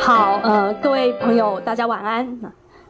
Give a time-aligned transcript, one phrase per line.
[0.00, 2.40] 好，呃，各位朋友，大家晚安。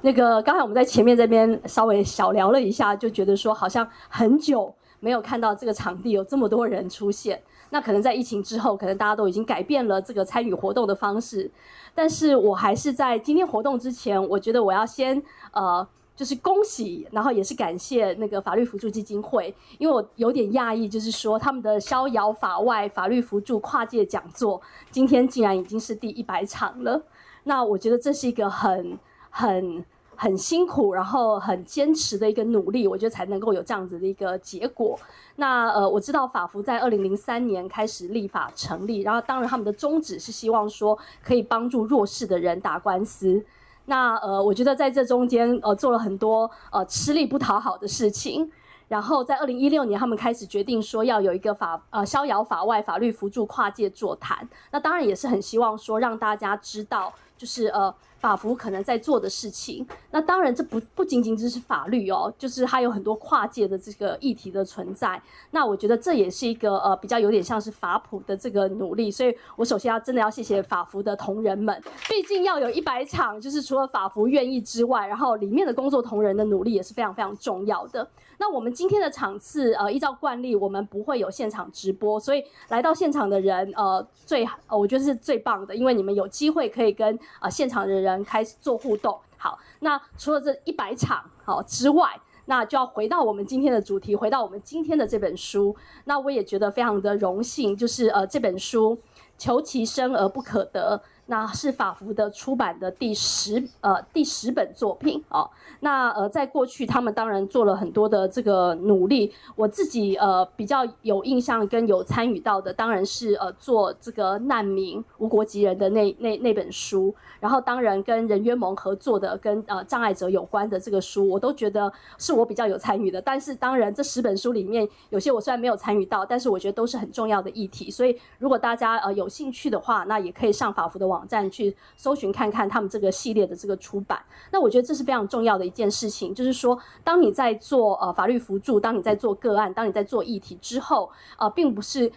[0.01, 7.41] 那个刚才我们在前面这边稍微小聊了一下，就觉得说好像很久没有看到这个场地有这么多人出现。
[7.71, 11.51] 那可能在疫情之后，可能大家都已经改变了这个参与活动的方式。
[11.95, 15.87] 但是我还是在今天活动之前，我觉得我要先呃。
[16.19, 24.61] 就是恭喜，然后也是感谢那个法律辅助基金会，因为我有点讶异，就是说他们的逍遥法外法律辅助跨界讲座，
[24.91, 27.01] 今天竟然已经是第一百场了。
[27.45, 28.99] 那我觉得这是一个很
[29.31, 29.85] 很
[30.17, 34.99] 很辛苦，然后很坚持的一个努力，我觉得才能够有这样子的一个结果。
[35.37, 43.45] 那呃，我知道法服在二零零三年开始立法成立，然后当然他们的宗旨是希望说可以帮助弱势的人打官司。
[43.89, 48.51] 那呃，我觉得在这中间呃做了很多呃吃力不讨好的事情，
[48.87, 54.47] 然后在二零一六年，他们开始决定说要有一个法呃逍遥法外法律辅助跨界座谈。
[54.71, 57.95] 那当然也是很希望说让大家知道，就是呃。
[58.19, 65.23] 法服可能在做的事情，那当然这不不仅仅只是法律哦，就是它有很多跨界的这个议题的存在。
[65.53, 78.11] 那我觉得这也是一个呃比较有点像是法普的这个努力，所以我首先要真的要谢谢法服的同仁们，毕竟要有一百场，就是除了法服愿意之外，然后里面的工作同仁的努力也是非常非常重要的。
[78.39, 89.19] 那我们今天的场次，呃，依照惯例，我们不会有现场直播，所以来到现场的人，呃，最，呃，我觉得是最棒的，因为你们有机会可以跟呃现场的人开始做互动。
[89.37, 92.09] 好，那除了这一百场好之外，
[92.47, 95.77] 那就要回到我们今天的主题，回到我们今天的这本书。
[96.05, 98.99] 那我也觉得非常的荣幸，就是呃这本书
[99.37, 101.03] 求其生而不可得。
[101.31, 105.49] 那是法扶的出版的第十呃第十本作品哦。
[105.81, 123.21] 那呃在过去他们当然做了很多的这个努力，我自己呃比较有印象跟有参与到的当然是呃做这个难民无国籍人的那那那本书，然后当然跟人约盟合作的跟呃障碍者有关的这个书，我都觉得是我比较有参与的。
[123.21, 127.91] 但是当然这十本书里面有些我虽然没有参与到，但是我觉得都是很重要的议题。
[127.91, 131.18] 所以如果大家呃有兴趣的话，那也可以上法扶的网。
[131.19, 142.13] 网站去搜寻看看他们这个系列的这个出版，那我觉得这是非常重要的一件事情，就是说，当你在做呃法律辅助，当你在做个案，当你在做议题之后，呃，并不是。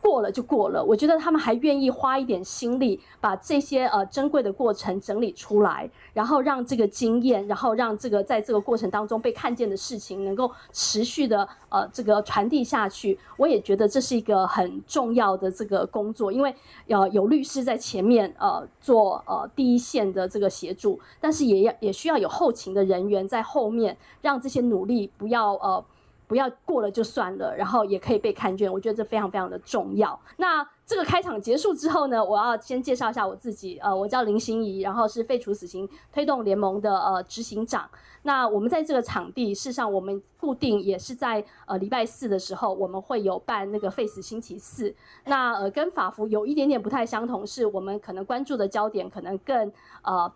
[0.00, 13.18] 过了就过了，我觉得他们还愿意花一点心力，把这些呃珍贵的过程整理出来，然后让这个经验，然后让这个在这个过程当中被看见的事情能够持续的呃这个传递下去。
[13.36, 16.54] 我也觉得这是一个很重要的这个工作，因为
[16.86, 25.84] 呃有律师在前面呃做呃第一线的这个协助，但是也要也需要有后勤的人员在后面，让这些努力不要呃。
[26.28, 30.20] 不要过了就算了，然后也可以被看见，我觉得这非常非常的重要。
[30.36, 37.88] 那这个开场结束之后呢，我要先介绍一下我自己，呃，我叫林欣怡，然后是废除死刑推动联盟的呃执行长。
[38.22, 44.94] 那我们在这个场地，事实上我们固定也是在呃礼拜四的时候，我们会有办那个废死星期四。
[45.24, 49.72] 那呃跟法服有一点点不太相同，是我们可能关注的焦点可能更
[50.02, 50.30] 呃。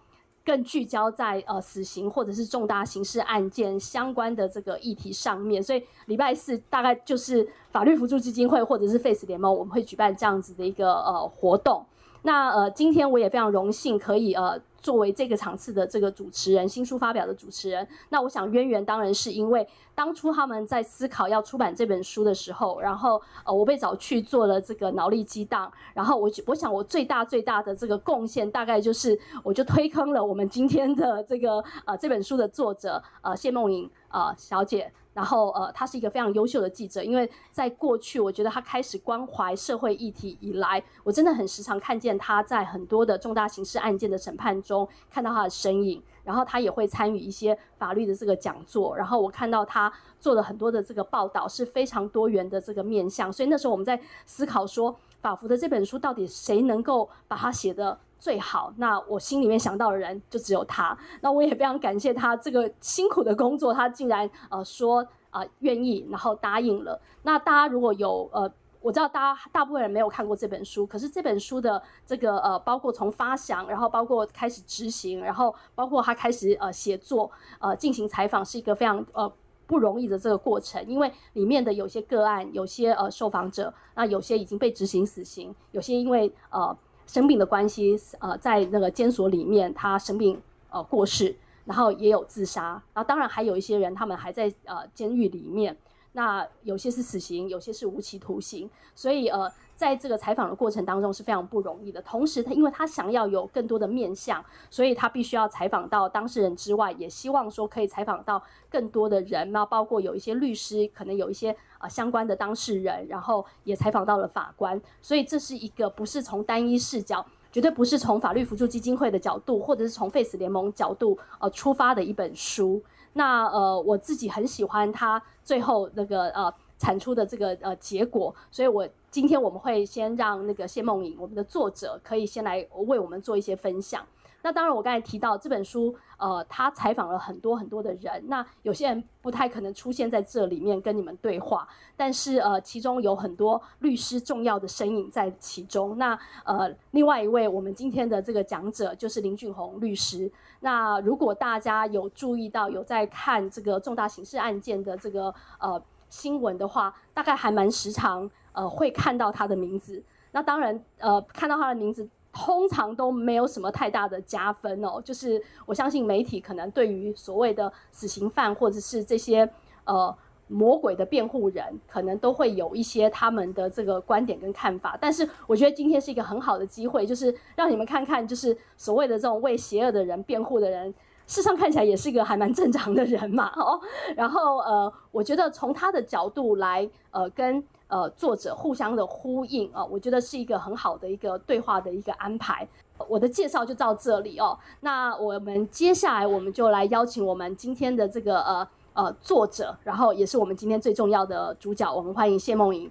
[0.45, 11.85] 更聚焦在呃死刑或者是重大刑事案件相关的这个议题上面，所以礼拜四大概就是法律扶助基金会或者是 Face 联盟，我们会举办这样子的一个呃活动。
[12.23, 14.61] 那呃今天我也非常荣幸可以呃。
[14.83, 34.93] 作为这个场次的这个主持人，新书发表的主持人，那我想渊源当然是因为当初他们在思考要出版这本书的时候，然后呃我被找去做了这个脑力激荡，然后我我想我最大最大的这个贡献大概就是我就推坑了我们今天的这个呃这本书的作者呃谢梦颖呃小姐。
[35.15, 46.03] 然后，呃，他是一个非常优秀的记者，因为在过去，我觉得他开始关怀社会议题以来，我真的很时常看见他在很多的重大刑事案件的审判中看到他的身影。
[46.25, 48.97] 然后他也会参与一些法律的这个讲座。
[48.97, 53.33] 然后我看到他做了很多的这个报道，是非常多元的这个面向。
[53.33, 60.97] 所以那时候我们在思考说，法扶的这本书到底谁能够把它写的最好，那我心里面想到的人就只有他。
[61.23, 67.01] 那我也非常感谢他这个辛苦的工作，他竟然呃说呃愿意，然后答应了。
[67.25, 68.49] 那大家如果有呃，
[68.81, 77.29] 我知道大家大部分人没有看过这本书，可是这本书的这个呃，包括从发想，然后包括开始执行，然后包括他开始呃写作
[77.59, 79.33] 呃进行采访，是一个非常呃
[79.67, 80.87] 不容易的这个过程。
[80.87, 86.79] 因为里面的有些个案，有些呃受访者，那有些已经被执行死刑，有些因为呃。
[87.07, 90.41] 生病的关系，呃，在那个监所里面，他生病，
[90.71, 91.35] 呃，过世，
[91.65, 95.77] 然后也有自杀，然后当然还有一些人，他们还在呃监狱里面。
[96.13, 102.03] 那有些是死刑，有些是无期徒刑，所以呃，在这个采访的过程当中是非常不容易的。
[102.03, 114.79] 同时，他因为他想要有更多的面向，所以他必须要采访到当事人之外，也希望说可以采访到更多的人，那包括有一些律师，可能有一些呃相关的当事人，然后也采访到了法官。
[115.01, 122.83] 所以这是一个不是从单一视角，绝对不是从法律辅助基金会的角度，或者是从 Face 联盟角度呃出发的一本书。
[123.15, 134.07] 那呃，我自己很喜欢他最后那个呃产出的这个呃结果，所以我今天我们会先让那个谢梦颖我们的作者可以先来为我们做一些分享。
[134.43, 138.23] 那当然，我刚才提到这本书，呃，他采访了很多很多的人。
[138.27, 141.67] 那有些人不太可能出现在这里面跟你们对话，
[141.97, 145.97] 但是呃，其中有很多律师重要的身影在其中。
[145.97, 150.31] 那呃，另外一位我们今天的这个讲者就是林俊宏律师。
[150.59, 155.81] 那如果大家有注意到有在看这个重大刑事案件的这个呃
[156.11, 160.03] 新闻的话，大概还蛮时常呃会看到他的名字。
[160.33, 162.09] 那当然呃看到他的名字。
[162.33, 169.49] 通常都没有什么太大的加分哦，就是我相信媒体可能对于所谓的死刑犯或者是这些
[169.85, 170.17] 呃
[170.49, 174.97] 魔鬼的辩护人，可能都会有一些他们的这个观点跟看法。
[174.99, 180.89] 但是我觉得今天是一个很好的机会，就是让你们看看，就是所谓的这种为邪恶的人辩护的人，
[181.27, 183.79] 事实上看起来也是一个还蛮正常的人嘛，哦。
[184.17, 187.63] 然后呃，我觉得从他的角度来呃跟。
[187.93, 192.67] 呃，作者互相的呼应啊，我觉得是一个很好的一个对话的一个安排。
[193.07, 194.59] 我的介绍就到这里哦。
[194.81, 202.91] 那我们接下来我们就来邀请我们今天的这个呃呃作者，然后也是我们今天最重要的主角，我们欢迎谢梦莹。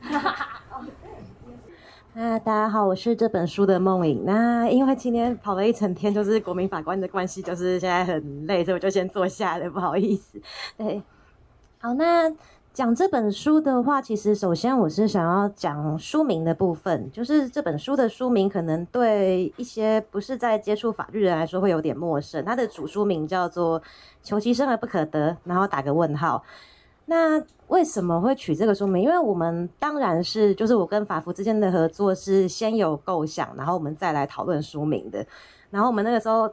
[0.00, 0.49] 哈哈哈。
[2.12, 4.24] 那大家好，我是这本书的孟颖。
[4.24, 10.40] 那因为今天跑了一整天，就是国民法官的关系，就是现在很累，所以我就先坐下了，不好意思。
[10.76, 11.00] 对，
[11.78, 12.28] 好，那
[12.74, 22.44] 讲这本书的话，其实首先我是想要讲书名的部分，就是这本书的书名可能对一些不是在接触法律人来说会有点陌生。
[22.44, 23.80] 它的主书名叫做
[24.20, 26.42] 《求其生而不可得》，然后打个问号。
[27.10, 29.02] 那为什么会取这个书名？
[29.02, 35.26] 因为我们当然是就是我跟法扶之间的合作是先有构想，然后我们再来讨论书名的。
[35.70, 36.48] 然后我们那个时候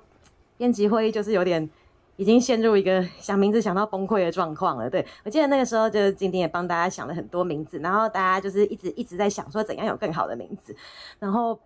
[0.57, 1.69] 编辑会议就是有点
[2.15, 4.89] 已经陷入一个想名字想到崩溃的状况了。
[4.89, 10.75] 对，我记得那个时候就是今天也帮大家想了很多名字，然后大家就是一直一直在想说怎样有更好的名字。
[11.19, 11.59] 然后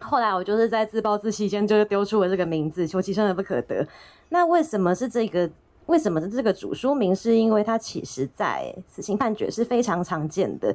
[0.00, 3.88] 后来我就是在自暴自弃间就是丢出了这个名字“求其生而不可得”。
[4.28, 5.48] 那为什么是这个？
[5.88, 7.16] 为什么这个主书名？
[7.16, 10.74] 是因为它其实在死刑判决是非常常见的，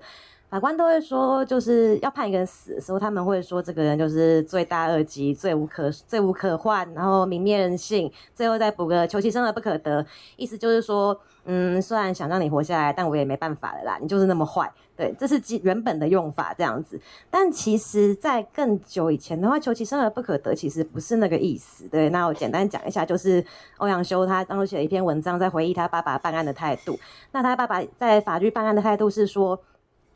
[0.53, 10.05] 法官都会说，就是要判一个人死的时候，他们会说这个人就是罪大恶极、罪无可罪无可换，然后泯灭人性，最后再补个求其生而不可得，
[10.35, 14.71] 意思就是说，嗯，虽然想让你活下来，但我也没办法了啦，你就是那么坏。
[14.95, 17.01] 对，这是基原本的用法这样子，
[17.31, 21.87] 但其实，在更久以前的话，“求其生而不可得”其实不是那个意思。
[21.87, 23.43] 对，那我简单讲一下，就是
[23.79, 26.95] 欧阳修他当时写了一篇文章，在回忆他爸爸办案的态度。
[27.31, 29.59] 那他爸爸在法律办案的态度是说，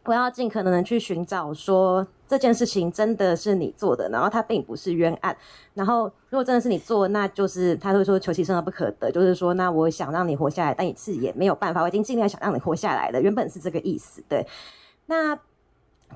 [0.07, 2.07] 我要尽可能的去寻找说。
[2.29, 5.33] 这件事情真的是你做的，然后他并不是冤案。
[5.73, 11.81] 然后如果真的是你做，那就是他会说求其生而不可得，就是说那我想让你活下来，但也是也没有办法。
[11.81, 14.21] 我已经尽量想让你活下来了，原本是这个意思。
[14.27, 14.45] 对，
[15.05, 15.39] 那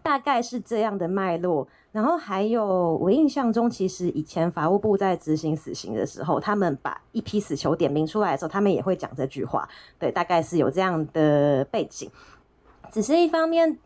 [0.03, 1.65] 大概是这样的脉络。
[1.93, 9.65] 然后还有我印象中，其实以前法务部在执行死刑的时候，他们把一批死囚点名出来的时候，他们也会讲这句话。
[9.97, 12.11] 对，大概是有这样的背景。
[12.91, 13.79] 只是一方面。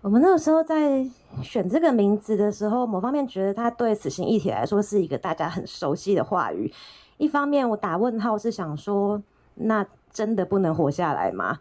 [0.00, 1.04] 我们那个时候在
[1.42, 6.72] 选这个名字的时候，某方面觉得它对死刑议题来说是一个大家很熟悉的话语。
[7.16, 9.20] 一方面，我打问号是想说，
[9.54, 11.58] 那真的不能活下来吗？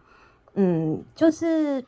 [0.54, 1.84] 嗯，就是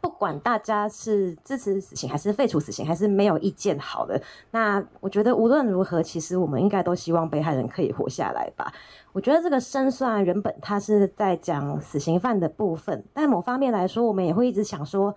[0.00, 4.20] 不管大家是支持死刑还是废除死刑，还是没有意见好的，
[4.50, 8.72] 那我觉得无论如何，其实我们应该都希望被害人可以活下来吧。
[9.12, 15.14] 我觉得这个申诉原本它是在讲死刑犯的部分，但某方面来说，我们也会一直想说。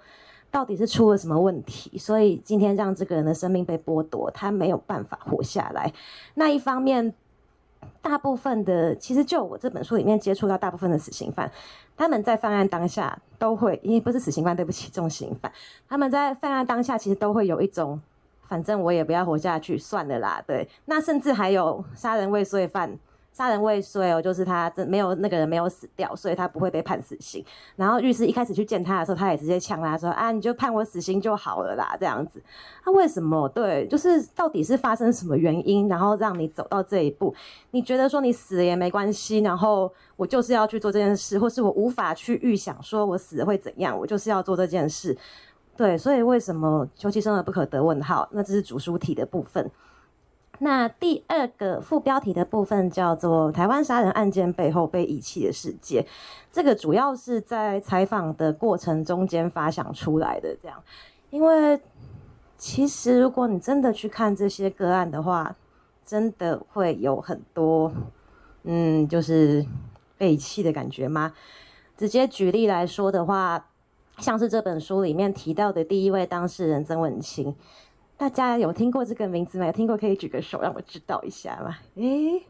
[0.51, 1.97] 到底是出了什么问题？
[1.97, 5.91] 所以今天让这个人的生命被剥夺，他没有办法活下来。
[6.35, 7.11] 那一方面，
[8.01, 11.51] 大部分的其实就我这本书里面接触到大部分的死刑犯，
[11.95, 15.51] 他们在犯案当下都会，因为不是死刑犯，对不起，重刑犯，
[15.87, 18.01] 他们在犯案当下其实都会有一种，
[18.47, 20.43] 反正我也不要活下去，算了啦。
[20.45, 22.97] 对，那甚至还有杀人未遂犯，
[23.33, 27.43] 杀人未遂哦，就是他这没有那个人没有死掉，所以他不会被判死刑。
[27.75, 32.41] 然后律师一开始去见他的时候，他也直接呛他说啊，你就判我死刑就好了啦，这样子。
[32.85, 33.49] 那、为什么？
[33.49, 37.33] 对，就是到底是发生什么原因，然后让你走到这一步？
[37.71, 45.17] 你觉得说你死了也没关系，然后我就是要去做这件事，或是我无法去预想说我死了会怎样，我就是要做这件事。
[45.75, 47.83] 对，所以为什么求其生而不可得？
[47.83, 49.71] 问号，那这是主书体的部分。
[50.59, 56.05] 那第二个副标题的部分叫做“台湾杀人案件背后被遗弃的世界”，
[56.53, 60.55] 这个主要是在采访的过程中间发想出来的。
[60.61, 60.81] 这样，
[61.31, 61.81] 因为
[62.57, 65.55] 其实如果你真的去看这些个案的话，
[66.05, 67.91] 真的会有很多，
[68.63, 69.65] 嗯，就是
[70.17, 71.33] 被遗弃的感觉吗？
[71.97, 73.65] 直接举例来说的话，
[74.19, 77.55] 像是这本书里面提到的第一位当事人曾文清。
[78.23, 79.65] 大家有听过这个名字吗？
[79.65, 81.75] 有听过可以举个手让我知道一下吗？
[81.95, 82.41] 诶，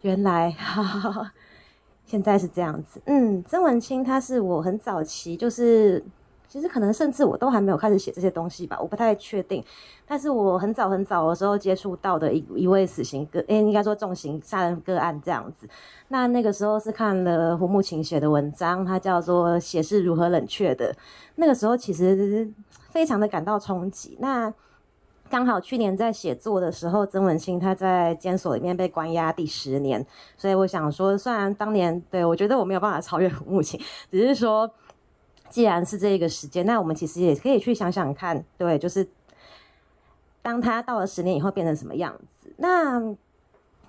[0.00, 1.30] 原来哈哈，
[2.06, 3.02] 现在是这样子。
[3.04, 6.02] 嗯，曾文清他是我很早期，就是
[6.48, 9.62] 其实可能甚至我都还没有开始写这些东西吧，我不太确定。
[10.06, 15.68] 但是我很早很早的时候接触到的一一位死刑个，诶，应该说重刑杀人个案这样子。
[16.08, 20.94] 那那个时候是看了胡慕情写的文章，他叫做《血是如何冷却的》。
[21.34, 22.50] 那个时候其实
[22.88, 24.16] 非常的感到冲击。
[24.18, 24.50] 那
[25.30, 30.04] 刚好去年在写作的时候，曾文清他在监所里面被关押第十年，
[30.36, 33.80] 所以我想说，虽然当年对我觉得我没有办法超越胡慕情，
[34.12, 34.70] 只是说，
[35.48, 39.08] 既然是这个时间，那我们其实也可以去想想看，对，就是
[40.40, 42.52] 当他到了十年以后变成什么样子。
[42.58, 43.02] 那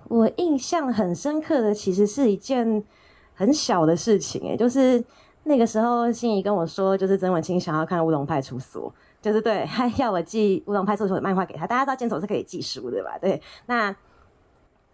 [0.08, 2.82] 我印象很深刻的，其实是一件
[3.34, 5.04] 很小的事情，诶，就是
[5.44, 8.90] 那个时候心怡跟我说，就是曾文清想要看《乌龙派出所》。
[9.22, 11.66] 就是对，他 要我寄乌龙派出所的漫画给他。
[11.66, 13.18] 大家知道监所是可以寄书的吧？
[13.18, 13.94] 对，那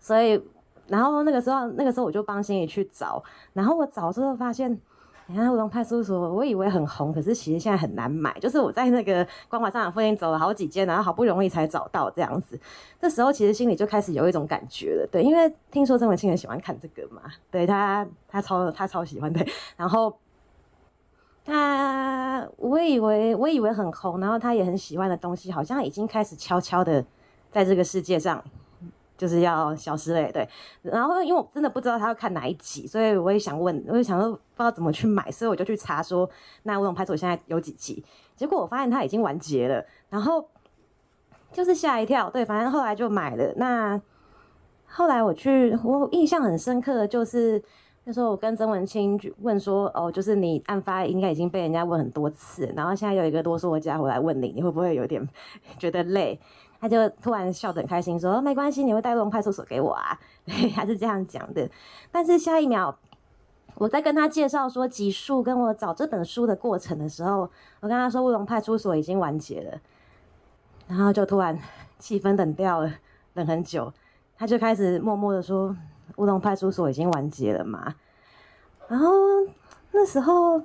[0.01, 0.43] 所以，
[0.87, 3.23] 然后那个时候，那个时候我就帮心怡去找。
[3.53, 4.81] 然后我找之后发现，
[5.27, 8.33] 你看乌龙派出所，我以为很红，可是其实现在很难买。
[8.41, 12.59] 就是我在那个光华商场附近走了好几间，然后好不容易才找到这样子。
[13.01, 20.17] 这时候其实心里就开始有一种感觉了，对，因为听说曾文清很喜欢看这个嘛，对他，他超他超喜欢，对，然后。
[21.45, 27.05] 他，我以为我以为很红，然后他也很喜欢的东西，好像已经开始悄悄的
[27.51, 28.43] 在这个世界上
[29.17, 30.31] 就是要消失了。
[30.31, 30.49] 对，
[30.83, 36.31] 然后因为我真的不知道他要看哪一集，所以我也想问，我也想说不知道怎么去买，所以我就去查说，
[36.63, 38.05] 那乌龙派出所现在有几集？
[38.37, 40.49] 结果我发现他已经完结了，然后
[41.53, 42.31] 就是吓一跳。
[42.31, 43.53] 对，反正后来就买了。
[43.57, 44.01] 那
[44.87, 47.61] 后来我去，我印象很深刻的就是。
[48.05, 55.29] 那时候我跟曾文清问说：“哦，就是你案发应该已经被人家问很多次，然后现在有一个啰嗦的家伙来问你，你会不会有点
[55.79, 56.41] 觉得累？”
[56.81, 60.19] 他就突然笑得很开心说：“，没关系，你会带乌龙派出所给我啊。
[60.75, 61.71] ”，他是这样讲的。
[62.11, 62.93] 但是下一秒，
[63.77, 69.81] 我在跟他介绍说集数跟我找这本书的过程的时候，我跟他说乌龙派出所已经完结了，
[70.89, 71.57] 然后就突然
[72.01, 72.93] 气氛冷掉了，
[73.35, 73.93] 冷很久，
[74.37, 75.77] 他就开始默默的说。
[76.17, 77.95] 乌龙派出所已经完结了嘛？
[78.89, 79.09] 然后
[79.93, 80.63] 那时候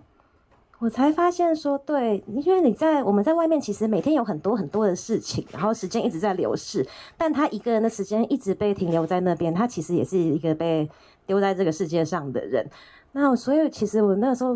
[0.80, 6.86] 我才发现说，对，因为你在我们在外面，其实每天有很多很多的事情，然后时间一直在流逝，
[7.18, 10.90] 但他一个人的时间一直被停留在那边，他其实也是一个被
[11.26, 12.70] 丢在这个世界上的人。
[13.14, 14.56] 那所以其实我那时候，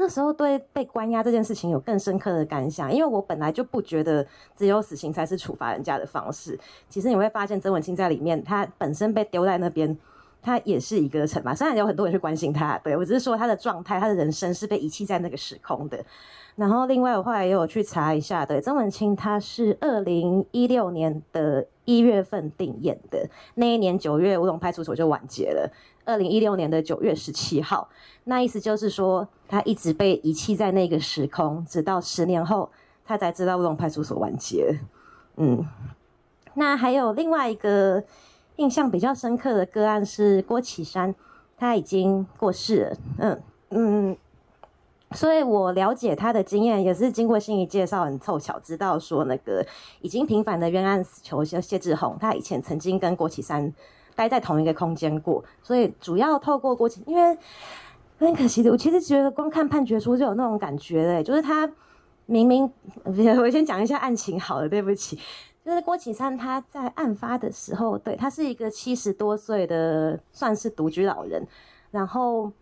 [0.00, 4.26] 那时候对被关押这件事情有更深刻的感想，因为我本来就不觉得
[4.56, 6.58] 只有死刑才是处罚人家的方式。
[6.88, 9.94] 其实你会发现曾文清在里面，他本身被丢在那边，
[10.40, 11.54] 他也是一个惩罚。
[11.54, 16.02] 虽然有很多人去关心他，对，我只是说他的状态，他的人生是被遗弃在那个时空的。
[16.56, 25.70] 然后另外我后来也有去查一下，对，曾文清他是二零一六年的一月份定谳的，那一年九月乌龙派出所就完结了。
[26.06, 27.88] 二零一六年的九月十七号，
[28.24, 32.70] 那意思就是说，他一直被遗弃在那个时空，直到十年后，
[33.04, 34.78] 他才知道乌龙派出所完结。
[35.36, 35.66] 嗯，
[36.54, 38.04] 那还有另外一个
[38.56, 41.12] 印象比较深刻的个案是郭启山，
[41.58, 42.96] 他已经过世了。
[43.18, 44.16] 嗯嗯，
[45.10, 49.66] 所以我了解他的经验，也是经过心怡介绍，很凑巧知道说，那个
[50.00, 53.74] 已经平反的冤案死囚谢谢志宏，他以前曾经跟郭启山。
[54.16, 57.38] 待在同一个空间过，所以主要透过郭启，因为
[58.26, 61.68] 很可惜的，我其实觉得光看判决书就有那种感觉嘞，就是他
[62.26, 62.70] 明明，
[63.04, 65.18] 我先讲一下案情好了，对不起，
[65.64, 71.44] 就是郭启山他在案发的时候，对，他是一个七十多岁的算是独居老人，
[71.90, 72.52] 然后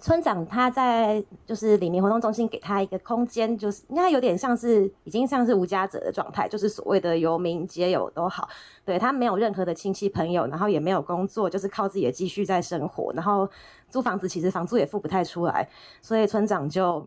[0.00, 8.48] 村长他在就是里面活动中心给他一个空间，就是应该有点像是已经像是无家者的状态，就是所谓的游民街友都好，
[8.84, 13.48] 对，他没有任何的亲戚朋友，然后也没有工作，就是靠自己的积蓄在生活，然后
[13.88, 15.68] 租房子其实房租也付不太出来，
[16.00, 17.06] 所以村长就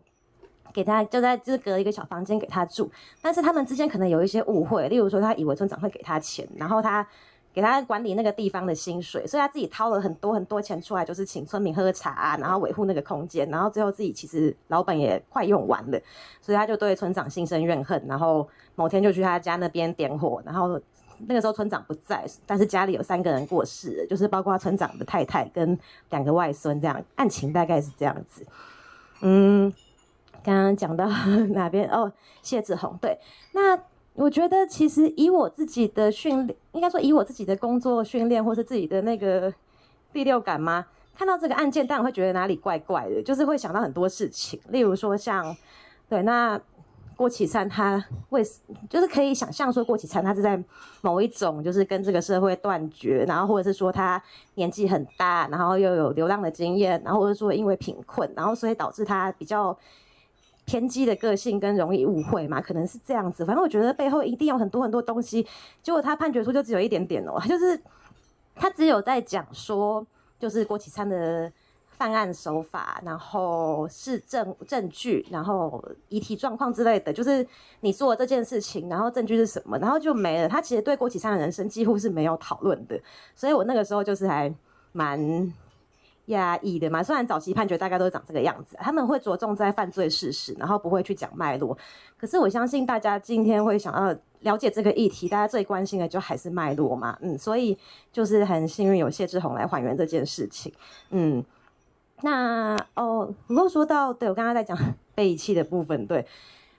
[0.72, 2.90] 给他就在就是隔一个小房间给他住，
[3.22, 7.06] 但是他们之间可能有一些误会，例如说他以为村长会给他钱，然后他。
[7.52, 16.00] 给他管理那个地方的薪水，所以他自己掏了很多很多钱出来，就是请村民喝茶啊，然后维护那个空间，然后最后自己其实老本也快用完了，
[16.40, 20.80] 所以他就对村长心生怨恨，然后某天就去他家那边点火，然后
[21.26, 25.76] 那个时候村长不在，但是家里有三个人过世，就是包括村长的太太跟
[26.10, 28.46] 两个外孙，这样案情大概是这样子。
[29.22, 29.72] 嗯，
[30.44, 31.06] 刚刚讲到
[31.50, 31.90] 哪边？
[31.90, 33.18] 哦，谢志宏，对，
[33.52, 33.76] 那。
[34.20, 39.50] 我觉得其实以我自己的训练，应该说以我自己的工作训练，或是自己的那个
[40.12, 40.84] 第六感吗？
[41.16, 44.60] 看到这个案件，当然会觉得哪里怪怪的，就是会想到很多事情。
[44.68, 45.56] 例如说像，
[46.06, 46.60] 对，那
[47.16, 48.44] 郭启灿他为，
[48.90, 50.62] 就是可以想象说郭启灿他是在
[51.00, 54.22] 某一种就是跟这个社会断绝，然后或者是说他
[54.56, 59.74] 年纪很大，然后又有流浪的经验，然后或者说因为贫困，然后所以导致他比较。
[60.70, 63.44] 偏激的个性跟容易误会嘛，可能是这样子。
[63.44, 65.44] 反正我觉得背后一定有很多很多东西。
[65.82, 67.80] 结果他判决书就只有一点点哦，就是
[68.54, 70.06] 他只有在讲说，
[70.38, 71.50] 就是郭启灿的
[71.88, 77.44] 犯案手法，然后是证证据，然后遗体状况之类的，就是
[77.80, 80.48] 你做这件事情，然后证据是什么，然后就没了。
[80.48, 82.96] 他其实对郭启灿的人生几乎是没有讨论的，
[83.34, 84.54] 所以我那个时候就是还
[84.92, 85.52] 蛮。
[86.30, 91.76] 压抑的嘛，虽然早期判决大概都是长这个样子，他们会着重在犯罪事实，然后不会去讲脉络。
[92.18, 97.76] 可是我相信大家今天会想要了解这个议题，大家最关心的就还是脉络嘛，嗯，所以
[98.12, 100.72] 就是很幸运有谢志宏来还原这件事情，
[101.10, 101.44] 嗯，
[102.22, 104.76] 那哦，如果说到对我刚刚在讲
[105.14, 106.26] 被遗弃的部分，对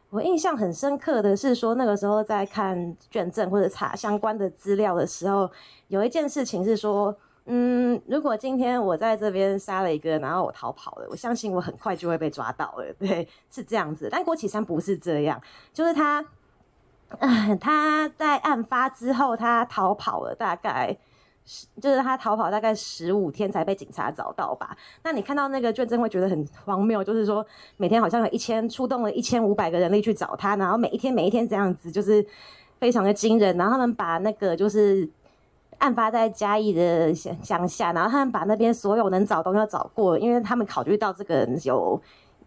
[0.09, 5.49] 我印象很深刻的是说那个时候在看卷证或者查相关的资料的时候，
[5.87, 7.15] 有一件事情是说。
[7.45, 12.85] 嗯，如果今天我在这边杀了一个，然后我逃跑了，我相信我很快就会被抓到了。
[12.99, 14.07] 对，是这样子。
[14.11, 15.41] 但郭启山不是这样，
[15.73, 16.23] 就是他，
[17.17, 20.95] 嗯，他在案发之后他逃跑了，大概
[21.43, 24.77] 是就是他逃跑大概十五天才被警察找到吧。
[25.03, 27.45] 那你看到那个卷证会觉得很荒谬，就是说
[27.77, 32.23] 每天好像有一千出动了一千五百个人力去找他，然后每一天每一天这样子，就是
[32.79, 33.57] 非常的惊人。
[33.57, 35.09] 然后他们把那个就是。
[35.81, 41.99] 案发在嘉义的乡乡下，然后他们把那边所有能找都要找过，因为他们考虑到这个有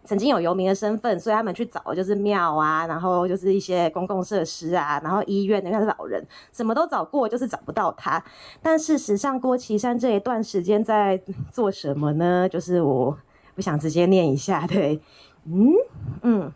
[0.05, 8.23] 曾经有游民的身份，所以他们去找就是庙啊，然后就是一些公共设施啊，然后医院，那个老人什么都找过，就是找不到他。
[8.61, 11.21] 但事实上，郭启山这一段时间在
[11.51, 12.47] 做什么呢？
[12.47, 13.17] 就是我
[13.53, 15.01] 不想直接念一下，对，
[15.45, 15.73] 嗯
[16.21, 16.53] 嗯。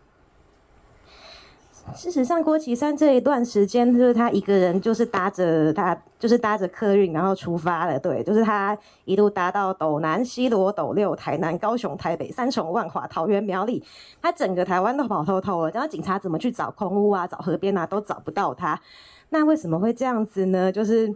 [1.95, 7.99] 事实上，郭启山这一段时间就是他一个人，就是搭着他，就是搭着客运，然后出发了。
[7.99, 13.83] 对，就是他一路搭到斗南、西螺、斗六、台南、高雄、台北、三重、万华、桃园、苗栗，
[14.21, 15.71] 他整个台湾都跑透透了。
[15.71, 18.79] 然后警察怎么去找空屋啊、找河边啊，都找不到他。
[19.29, 20.71] 那为什么会这样子呢？
[20.71, 21.13] 就是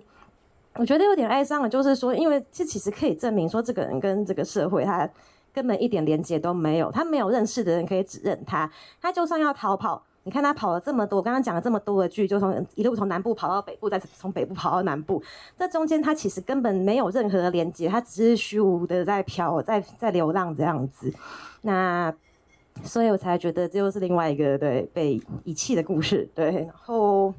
[0.76, 5.10] 我觉得有点哀伤了，就是说，因为这其实可以证明说，这个人跟这个社会他
[5.54, 8.70] 根本一点连接都没有，他没有认识的人可以指认他，
[9.02, 10.04] 他就算要逃跑。
[10.26, 15.22] 你看他跑了这么多，我刚刚讲了这么多的剧，就从一路从南部跑到北部，再从北部跑到南部，
[15.60, 21.14] 这中间他其实根本没有任何连接，他只是虚无的在飘，在在流浪这样子。
[21.62, 22.14] 那
[22.84, 26.30] 所以我才觉得这又是另外一个对被遗弃的故事。
[26.34, 27.34] 对，然后、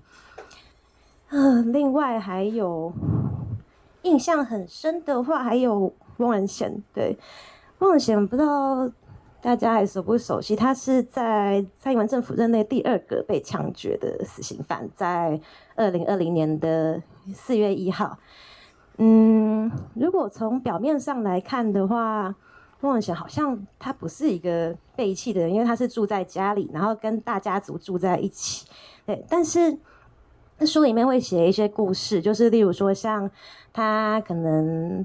[1.30, 2.92] 呃，另外还有
[4.02, 6.82] 印象很深的话，还有翁仁贤。
[6.92, 7.16] 对，
[7.78, 8.90] 翁仁贤不知道。
[9.44, 10.56] 大家还熟不熟悉？
[10.56, 15.38] 他是在蔡英文政府任内第二个被枪决的死刑犯，在
[15.74, 17.02] 二零二零年的
[17.34, 18.16] 四月一号。
[18.96, 22.34] 嗯，如果从表面上来看的话，
[22.80, 28.66] 翁仁贤好像他不是一个被遗弃的人，因为他是住在家里，然后跟大家族住在一起。
[29.04, 29.76] 对，但是
[30.60, 33.30] 书里面会写一些故事，就是例如说，像
[33.74, 35.04] 他可能。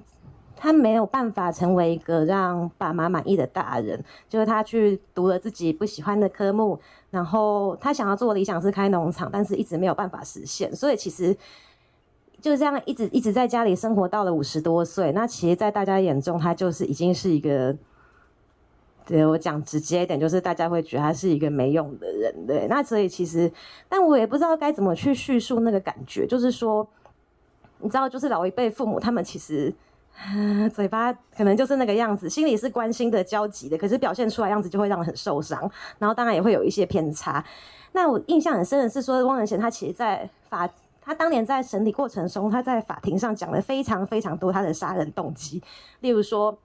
[0.62, 6.78] 他没有办法成为一个让爸妈满意的大人，就是他去读了自己不喜欢的科目，
[7.10, 11.34] 然后他想要做理想是开农场，但是一直没有办法实现，所以其实
[12.42, 15.14] 就这样一直一直在家里生活到了五十多岁。
[15.14, 17.74] 那其实，在大家眼中，他就是已经是一个，
[19.06, 22.68] 对，我讲直接一点，就是大家会觉得他是一个没用的人，对。
[22.68, 23.50] 那所以其实，
[23.88, 26.86] 但我也不知道该怎么去叙述那个感觉，就是说，
[27.78, 29.74] 你知道，就是老一辈父母他们其实。
[30.20, 35.60] 呃， 嘴巴可能就是那个样子，心里是关心的、焦急的，可是表现出来样子就会让人很受伤，
[35.98, 37.44] 然后当然也会有一些偏差。
[37.94, 40.70] 那我印象很深的是说，汪仁贤他其实在法，
[41.02, 45.64] 他当年在审理过程中，他在法庭上讲了非常非常多他的杀人动机，
[46.02, 46.56] 例如说，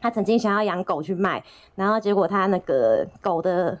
[0.00, 1.44] 他曾经想要养狗去卖，
[1.76, 3.78] 然后结果他那个狗的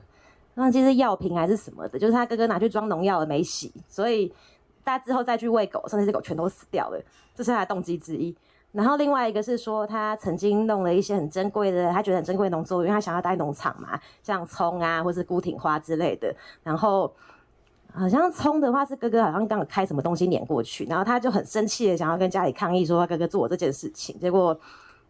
[0.56, 4.32] 忘记是药瓶还是什么的，就是他哥哥拿去装农药了没洗，所以
[4.84, 7.00] 他之后再去喂狗，甚至这狗全都死掉了，
[7.34, 8.36] 这是他的动机之一。
[8.72, 16.32] 然后另外一个是说，他曾经弄了一些很珍贵的，他觉得很珍贵的农作物，因为他想要待农场嘛，像葱啊，或是孤挺花之类的。
[16.62, 17.12] 然后
[17.92, 24.56] 好像葱的话是哥哥好像刚好开什么东西碾过去，然后他就很生气的想要跟家里抗议说他哥哥做这件事情，结果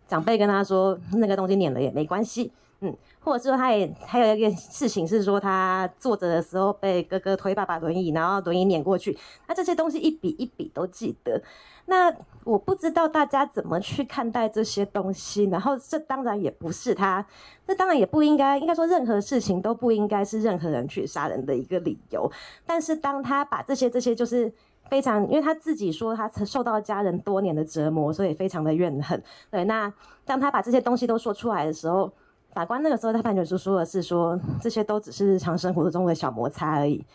[0.08, 2.50] 长辈跟他说那个东西碾了也没关系。
[2.82, 9.18] 嗯，或者是说他也还有一件事情是说，他坐着的时候被哥哥推爸爸轮椅，然后轮椅碾过去。
[9.46, 11.42] 他这些东西一笔一笔都记得。
[11.90, 15.44] 那我不知道大家怎么去看待这些东西。
[15.46, 17.26] 然后这当然也不是他，
[17.66, 22.30] 这当然也不应该，应该说任何事情都不应该是任何人去杀人的一个理由。
[22.64, 24.50] 但是当他把这些这些就是
[24.88, 29.20] 非常，因为他自己说他曾受到家人多年的折磨，所以非常的怨恨。
[29.50, 29.92] 对，那
[30.24, 32.10] 当他把这些东西都说出来的时候。
[32.52, 37.06] 法官那个时候他判决书说的是说，这些都只是日常生活中的小摩擦而已。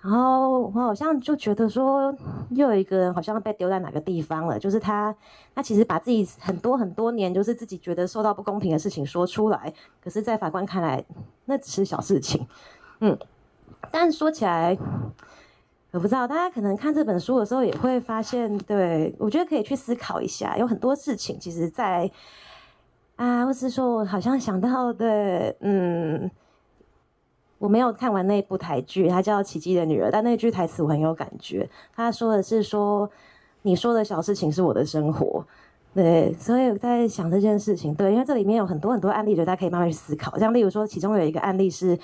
[0.00, 2.14] 然后我好像就觉得说，
[2.50, 5.14] 又有一个人好像被丢在哪个地方了，就是他，
[5.54, 11.04] 他其实把自己很多很多年就是自己觉得受到不公平的事情说出来，可是，在法官看来，
[11.46, 12.46] 那只是小事情。
[13.00, 13.18] 嗯，
[13.90, 14.78] 但说起来，
[15.90, 22.10] 我不知道大家可能看这本书的时候也会发现，对，我觉得可以去思考一下，有很多事情其实，在。
[23.16, 26.30] 啊，或是说，我好像想到的，嗯，
[27.58, 31.68] 我没有看完那部台剧，它叫《奇迹的女儿》，但那句台词我很有感觉。
[31.94, 33.10] 他说的是说，
[33.62, 35.44] 你说的小事情是我的生活，
[35.94, 40.38] 对，所以我在想这件事情，对，因为这里面有很多很多案例，觉得大家可以慢慢去思考。
[40.38, 41.98] 像例如说，其中有一个案例是。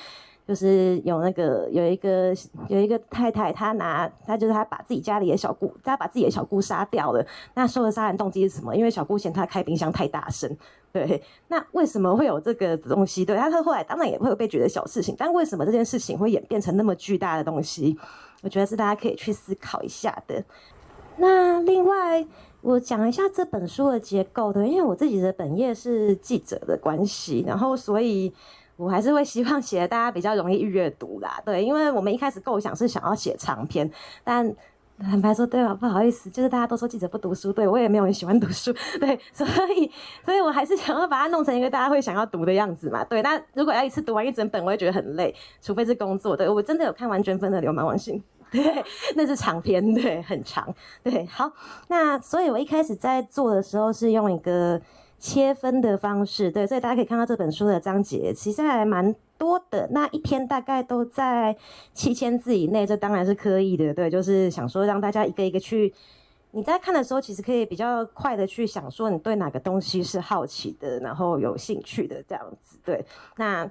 [0.46, 2.35] 就是有那个有一个
[2.68, 7.26] 有一个太太，她拿她就是她把自己家里的小姑，她把自己的小姑杀掉了。
[7.54, 8.76] 那说的杀人动机是什么？
[8.76, 10.54] 因为小姑嫌她开冰箱太大声。
[10.92, 13.24] 对，那为什么会有这个东西？
[13.24, 17.98] 对，她后来当然也会有被觉得小事情，但为什么这件事情会演变成那么巨大的东西？
[18.42, 20.44] 我觉得是大家可以去思考一下的。
[21.16, 22.26] 那另外，
[22.61, 28.30] 我讲一下这本书的结构的，因为我自己的本业是记者的关系，然后所以。
[28.76, 33.88] 我还是会希望写大家比较容易阅读啦，对，因为我们一开始构想是想要写长篇，
[34.24, 34.54] 但
[34.98, 35.74] 坦白说，对吧？
[35.74, 39.44] 不好意思，就是大家都说记者不读书，对，我也没有很喜欢读书，对，所
[39.76, 39.90] 以，
[40.24, 43.20] 所以我还是想要把它弄成一个大家会想要读的样子嘛，对。
[43.22, 46.37] 那如果要一次读完一整本，我会觉得很累，除非是工作。
[46.37, 48.16] 对，我真的有看完娟芬的《流氓忘形》，
[48.52, 48.84] 对，
[49.16, 51.26] 那是长篇，对，很长，对。
[51.26, 51.50] 好，
[51.88, 54.80] 那所以我一开始在做的时候是用一个。
[55.24, 61.56] 切分的方式，对，所以大家可以看到这本书的章节其实还蛮多的，那一篇大概都在
[61.94, 65.94] 七千字以内，这当然是刻意的，对，就是想说让大家一个一个去，
[66.50, 73.02] 你在看的时候其实可以比较快的去想说你对哪个东西是好奇的，然后有兴趣的这样子，对。
[73.38, 73.66] 那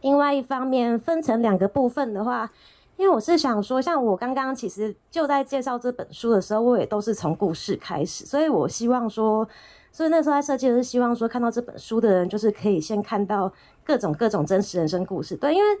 [0.00, 2.50] 另外一方面分成两个部分的话，
[2.96, 9.48] 因为我是想说，像我刚刚其实就在介绍这本书的时候，我也都是从故事开始，所以我希望说。
[9.92, 13.52] 所以那时候在设计的是希望说，看到这本书的人，就是可以先看到
[13.84, 15.36] 各种各种真实人生故事。
[15.36, 15.78] 对，因为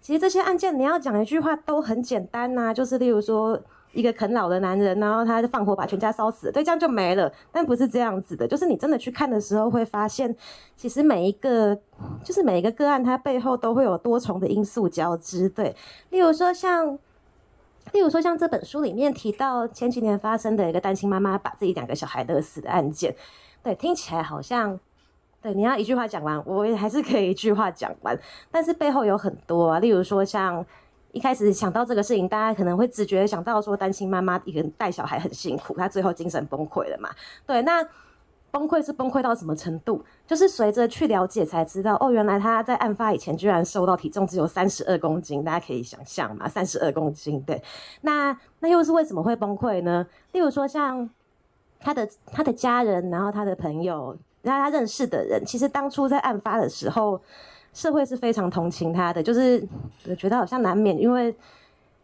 [0.00, 3.58] 其实这些案件你要讲一句话都很简单呐，就是例如说
[3.92, 7.32] 一个啃老的男人，然后他就放火把全家烧死，对，这样就没了。
[7.50, 10.36] 但不是这样子的，就是你真的去看的时候会发现，
[10.76, 11.74] 其实每一个
[12.22, 15.48] 就是每一个个案，它背后都会有多重的因素交织。
[15.48, 15.74] 对，
[16.10, 16.96] 例如说像，
[17.92, 23.16] 例如说像这本书里面提到前几年发生的一个单亲妈妈把自己两个小孩勒死的案件。
[23.66, 24.78] 对，听起来好像，
[25.42, 28.16] 对，你要一句话讲完，我也还是可以一句话讲完，
[28.48, 30.64] 但是背后有很多啊，例如说像
[31.10, 37.10] 一开始想到这个事情，大家可能会直觉想到说单亲妈妈一个人带小孩很辛苦，她最后精神崩溃了嘛。
[37.44, 37.84] 对，那
[38.52, 40.00] 崩溃是崩溃到什么程度？
[40.28, 47.40] 就是随着去了解才知道，哦，原来她在案发以前居然瘦到体重只有三十二公斤，大家可以想象嘛，三十二公斤。
[47.40, 47.60] 对，
[48.02, 50.06] 那那又是为什么会崩溃呢？
[50.30, 51.10] 例如说像。
[51.80, 57.20] 他的他的家人，然后他的朋友，然后他认识的人，其实当初在案发的时候，
[57.72, 59.66] 社会是非常同情他的，就是
[60.08, 61.34] 我觉得好像难免，因为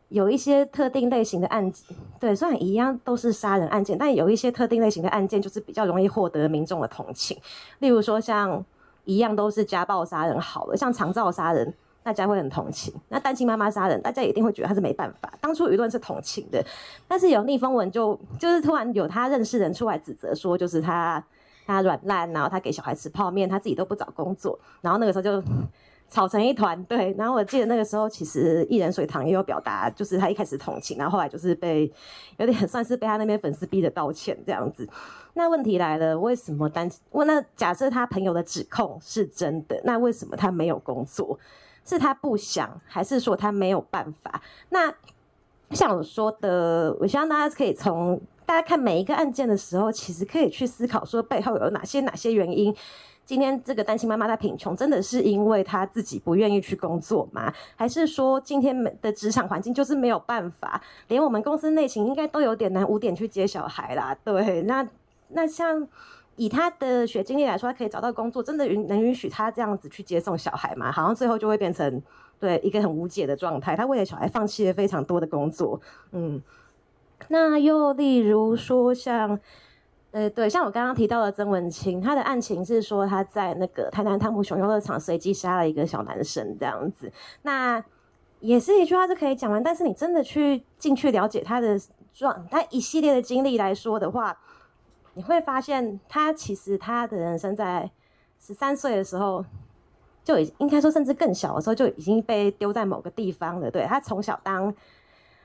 [0.09, 7.37] 有一些特定类型的案件，对，虽然一样都是杀人案件，但有一些特定类型的案件就是比较容易获得民众的同情。
[7.79, 8.63] 例如说，像
[9.05, 12.93] 一样都是家暴杀人，好了，像长照杀人，大家会很同情。
[13.09, 15.33] 那单亲妈妈杀人，大家一定会觉得他是没办法。
[15.41, 16.65] 当初舆论是同情的，
[17.07, 21.25] 但是有逆风文就就是突然有他认识人出来指责说，就是他
[21.67, 25.43] 他软烂，然后他给小孩吃泡面，他自己都不找工作，然后那个时候就。
[26.11, 27.11] 吵成一团，对。
[27.17, 31.91] 然后我记得那个时候，其实艺人水塘也有表达，就是他一开始同情，然后后来就是被
[32.37, 34.87] 有点算是被他那边粉丝逼着道歉这样子。
[35.33, 37.27] 那问题来了，为什么单问？
[37.27, 41.39] 那假设他朋友的指控是真的，那为什么他没有工作？
[41.85, 44.41] 是他不想，还是说他没有办法？
[44.71, 44.93] 那
[45.71, 52.75] 像我说的，我希望大家可以从大家看每一个案件的时候，其实可以去思考说背后有哪些哪些原因。
[53.25, 57.53] 今天这个单亲妈妈她贫穷，真的是因为她自己不愿意去工作吗？
[57.77, 60.83] 还是说今天的职场环境就是没有办法？
[61.07, 64.15] 连我们公司内勤应该都有点难五点去接小孩啦。
[64.25, 64.87] 对，那
[65.29, 65.87] 那像
[66.37, 70.91] 以他的学经历来说，他可以找到工作，真的允能允许他这样子去接送小孩吗？
[70.91, 72.03] 好像最后就会变成
[72.39, 73.77] 对一个很无解的状态。
[73.77, 75.81] 他为了小孩放弃了非常多的工作。
[76.13, 76.43] 嗯，
[77.29, 79.39] 那又例如说像。
[80.15, 87.83] 呃，对，像我刚刚提到的曾文清，他的案情是说他在那个台南汤姆熊游乐场随机杀了一个小男生这样子，那
[88.41, 91.81] 也是一句话是可以讲完，但是你真的去进去了解他的
[92.13, 94.37] 状，他一系列的经历来说的话，
[95.15, 97.91] 你会发现他其实他的人生在
[98.39, 99.45] 十三岁的时候
[100.25, 104.75] 就已应该说甚至更小的时候就已经被丢在某个地方了，对，他从小当。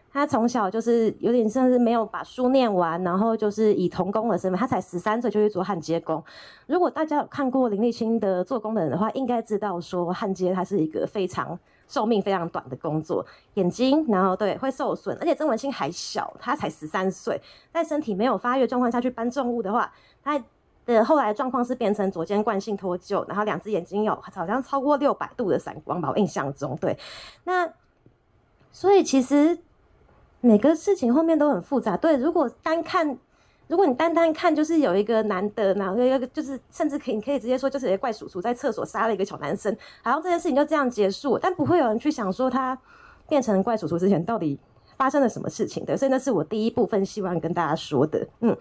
[0.09, 6.23] 他从小就是有点像是没有把书念完，然后就是以童工的身份，他才十三岁就去做焊接工。
[6.65, 19.91] 如果大家有看过林立青的做工的人的话，应该知道说焊接它是一个非常寿命非常短的工作，眼睛然后对会受损，而且曾文清还小，他才十三岁，在身体没有发育状况下去搬重物的话，
[20.23, 20.41] 他
[20.85, 26.97] 的后来状况是变成左肩惯性脱臼，然后两只眼睛有好像超过六百度的散光吧，我印象中对。
[27.43, 27.71] 那
[28.71, 29.59] 所以其实。
[30.39, 31.97] 每个事情后面都很复杂。
[31.97, 33.17] 对，如果单看，
[33.67, 41.37] 如果你单单看，就是有一个男的，然后一个就是甚至可以，你可以直接说，就是一个怪叔叔在厕所杀了一个小男生，然后这件事情就这样结束。
[41.37, 42.77] 但不会有人去想说他
[43.27, 44.57] 变成怪叔叔之前到底
[44.95, 45.97] 发生了什么事情的。
[45.97, 48.25] 所以那是我第一部分希望跟大家说的。
[48.39, 48.55] 嗯，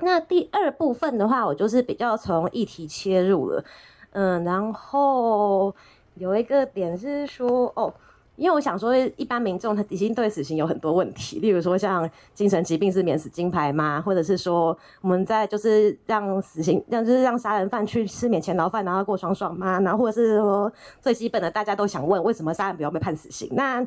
[0.00, 3.64] 那第二部分的话，我就是比较从议题切入了。
[4.12, 5.74] 嗯，然后
[6.14, 7.94] 有一个点是说，哦。
[8.40, 14.00] 因为我想说，一般民众他已经对死刑有很多问题，例如说像精神疾病是免死金牌吗？
[14.00, 19.78] 或者是说我们在就是让死刑让就是让杀人犯去吃免钱牢饭，然后过爽爽吗？
[19.80, 20.72] 然后或者是说
[21.02, 23.46] 最基本的大家都想问，为什么杀人不要被判死刑？
[23.52, 23.86] 那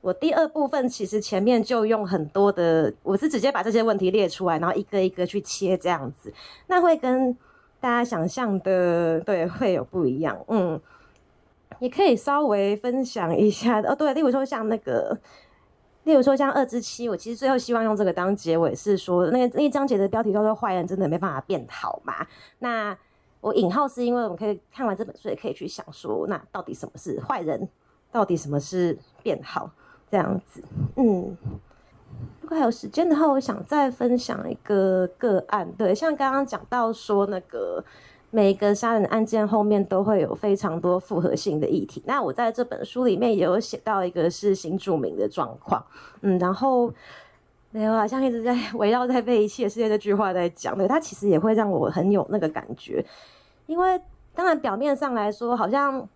[0.00, 6.34] 我第二部分其实前面就用很多的，我是直接把这些问题列出来，然后一个一个去切这样子，
[6.66, 7.32] 那会跟
[7.78, 10.80] 大家想象的对会有不一样，嗯。
[11.80, 15.18] 也可以稍微分享一下哦，对，例如说像那个，
[16.04, 22.26] 例如说像二之七，我其实最后希望用这个当结尾，是说那个那一章节的标题叫做“坏人真的没办法变好嘛”。
[22.60, 22.96] 那
[23.40, 27.68] 我引号是因为我们可以看完这本书，也可以去想说，那到底什么是坏人？
[28.10, 29.70] 到底什么是变好？
[30.10, 30.62] 这样子，
[30.96, 31.36] 嗯，
[32.40, 37.84] 如果还有时间的话，我想再分享一个个案，对，像刚刚讲到说那个。
[38.34, 42.02] 每一个杀人案件后面都会有非常多复合性的议题。
[42.04, 45.86] 那我在这本书里面也有写到一个是新住民的状况，
[46.22, 46.92] 嗯，然后
[47.70, 53.06] 没有，好像一直在 围绕在被遗弃的世界这句话在讲，对，它其实也会让我很有那个感觉，
[53.66, 54.00] 因为
[54.34, 56.08] 当然表面上来说，好像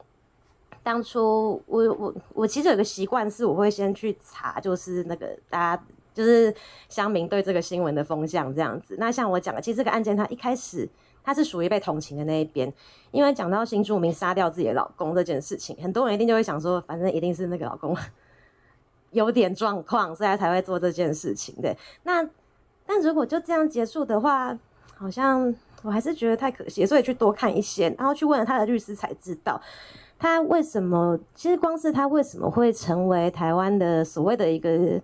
[0.83, 6.53] 当初我我我其实有个习惯是，我会先去查，就是那个大家就是
[6.89, 8.97] 乡民对这个新闻的风向这样子。
[8.99, 10.89] 那像我讲的，其实这个案件它一开始。
[11.29, 12.73] 他是属于被同情的那一边，
[13.11, 17.95] 因为讲到新住民杀掉自己的老公这件事情，很多人一定就会想说，反正一定是那个老公
[19.13, 21.55] 有点状况，所以才会做这件事情。
[21.61, 22.27] 对，那
[22.87, 24.59] 但如果就这样结束的话，
[24.97, 29.61] 好像我还是觉得太可惜，所以去多看一些，然后去问了他的律师才知道，
[30.19, 34.99] 他为什么，其实光是他为什么会成为台湾的所谓的一个。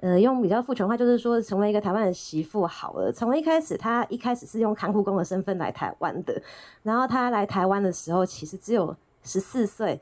[0.00, 3.10] 呃，用比较父权话，就是说成为一个台湾的媳妇好了。
[3.10, 6.40] 从一开始，他一开始是用看护工的身份来台湾的，
[6.84, 10.00] 然后他来台湾的时候，其实只有十四岁，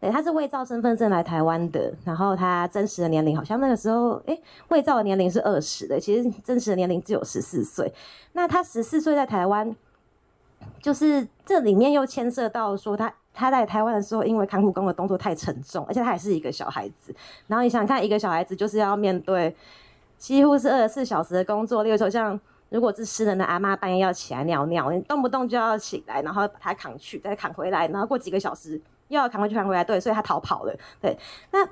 [0.00, 1.94] 对，他是伪造身份证来台湾的。
[2.04, 7.92] 然后他真实的年龄好像那个时候，诶，伪造的年龄是二十的，其实真实的年龄只有十四岁。
[8.32, 9.76] 那他十四岁在台湾，
[10.82, 13.14] 就是这里面又牵涉到说他。
[13.34, 17.14] 他在台湾的时候，因为看护工的动作太沉重，而且他还是一个小孩子。
[17.46, 19.54] 然后你想看，一个小孩子就是要面对
[20.16, 21.84] 几乎是二十四小时的工作。
[21.84, 22.38] 例如说，像
[22.68, 30.74] 如果是失能的阿妈半夜要起来尿尿，你动不动就要起来，然后把他扛去，再扛回来，然后过几个小时又要扛回去扛回来，对，所以他逃跑了。
[31.00, 31.16] 对，
[31.52, 31.64] 那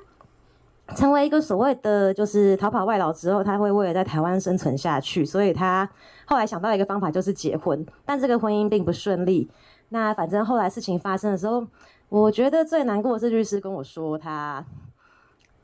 [0.95, 5.89] 成为一个所谓的就是逃跑外劳之后，他会为了在台湾生存下去，所以他
[6.25, 9.49] 后来想到一个方法，就是结婚，但这个婚姻并不顺利。
[9.89, 11.65] 那反正后来事情发生的时候，
[12.09, 14.65] 我觉得最难过的是律师跟我说，他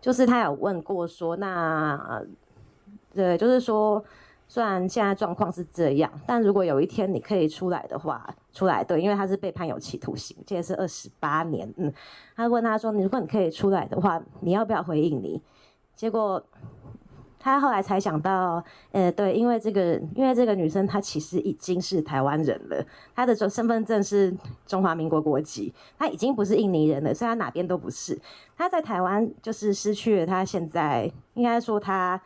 [0.01, 2.23] 就是他有问过说，那
[3.13, 4.03] 对，就是说。
[4.45, 11.73] 虽然现在状况是这样，但如果有一天你可以出来的话，出来对，因为他是被判有期徒刑，这也是二十八年。
[11.77, 11.91] 嗯，
[12.36, 15.41] 他问他说：“你如果你可以出来的话，你要不要回应你？”
[15.95, 16.43] 结果
[17.43, 24.34] 他后来才想到，呃，对，因为这个，因为这个女生她其实已经是台湾人了，她的身份证是
[24.65, 28.17] 中华民国国籍，她已经不是印尼人了，所以她哪边都不是。
[28.58, 32.21] 她在台湾就是失去了，她现在应该说她。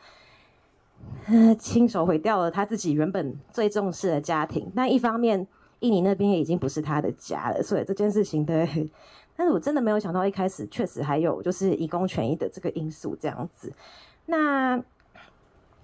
[1.60, 4.70] 亲手毁掉了她自己原本最重视的家庭。
[4.74, 5.48] 那一方面，
[5.80, 8.90] 印尼那边也已经不是她的家了，所以这件事情对。
[9.36, 13.72] 但是我真的没有想到，一开始确实还有就是移工权益的这个因素这样子。
[14.26, 14.84] 那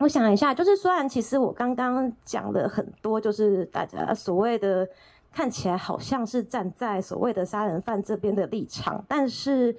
[0.03, 4.87] 我想一下，就是虽然其实我刚刚讲了很多，就是大家所谓的
[5.31, 9.73] 看起来好像是站在所谓的杀人犯这边的立场，但是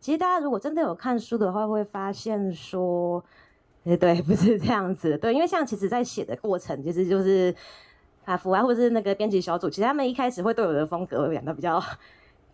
[0.00, 3.22] 其实大家如果真的有看书的话，会发现说。
[3.84, 5.16] 对对， 不是这样子。
[5.16, 7.54] 对，因为像其实，在写的过程，其实就是
[8.24, 11.80] 法福啊，或者是那个编辑小组，其实他们一开始会对我的风格会感到比较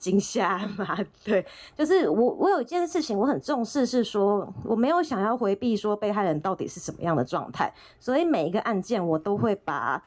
[0.02, 0.98] 惊吓嘛。
[1.24, 1.46] 对，
[1.78, 10.02] 就是我我有一件事情我很重视，是说我没有想要回避说被害人到底是什么样的状态，所以每一个案件我都会把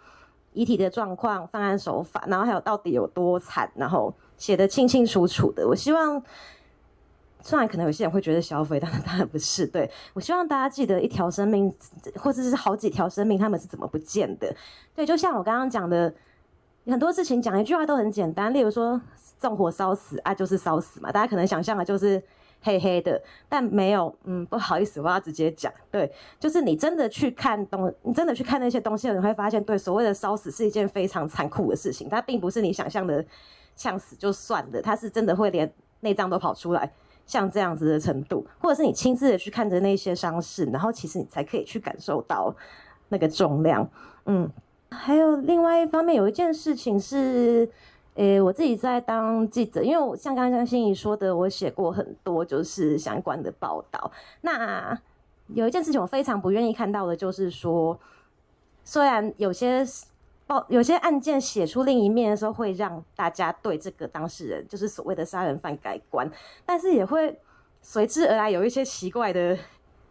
[0.53, 5.67] 遗体的状况、犯案手法，然后还有到底有多惨，然后写得清清楚楚的。
[5.67, 6.21] 我希望。
[7.47, 9.67] 虽然可能有些人会觉得消费，但是当然不是。
[9.67, 11.71] 对，我希望大家记得一条生命，
[12.15, 14.51] 或者是好几条生命，他们是怎么不见的？
[14.95, 16.11] 对，就像我刚刚讲的，
[16.87, 18.99] 很多事情讲一句话都很简单，例如说
[19.39, 21.11] 纵火烧死啊，就是烧死嘛。
[21.11, 22.21] 大家可能想象的就是
[22.61, 24.15] 黑黑的，但没有。
[24.23, 33.25] 嗯，不好意思，我要直接讲，对，就是你真的去看东，你真的去看那些东西，你会发现，对，所谓的烧死是一件非常残酷的事情，它并不是你想象的
[33.75, 35.71] 呛死就算了，它是真的会连
[36.01, 36.91] 内脏都跑出来。
[37.27, 42.55] 像这样子的程度，或者是你亲自的去看着那些伤势，然后其实你才可以去感受到
[43.09, 43.89] 那个重量。
[44.27, 44.47] 嗯，
[44.95, 47.69] 还有另外一方面，有一件事情是，
[48.15, 54.11] 诶、我自己在当记者，因为我像刚刚心怡说的，我写过很多就是相关的报道。
[54.41, 54.99] 那
[55.47, 57.99] 有一件事情我非常不愿意看到的，就是说，
[58.83, 59.85] 虽然有些。
[60.47, 66.29] 报有些案件写出另一面的时候，会让大家对这个当事人，就是所谓的杀人犯改观，
[66.67, 67.35] 但是也会
[67.81, 69.57] 随之而来有一些奇怪的，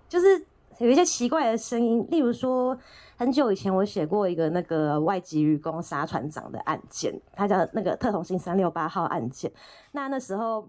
[0.09, 0.44] 就是
[0.79, 2.05] 有一些奇怪的声音。
[2.11, 2.77] 例如说，
[3.16, 9.50] 很久以前我写过一个那个外籍渔工杀船长的案件，他叫那个特同心三六八号案件。
[9.92, 10.68] 那那时候。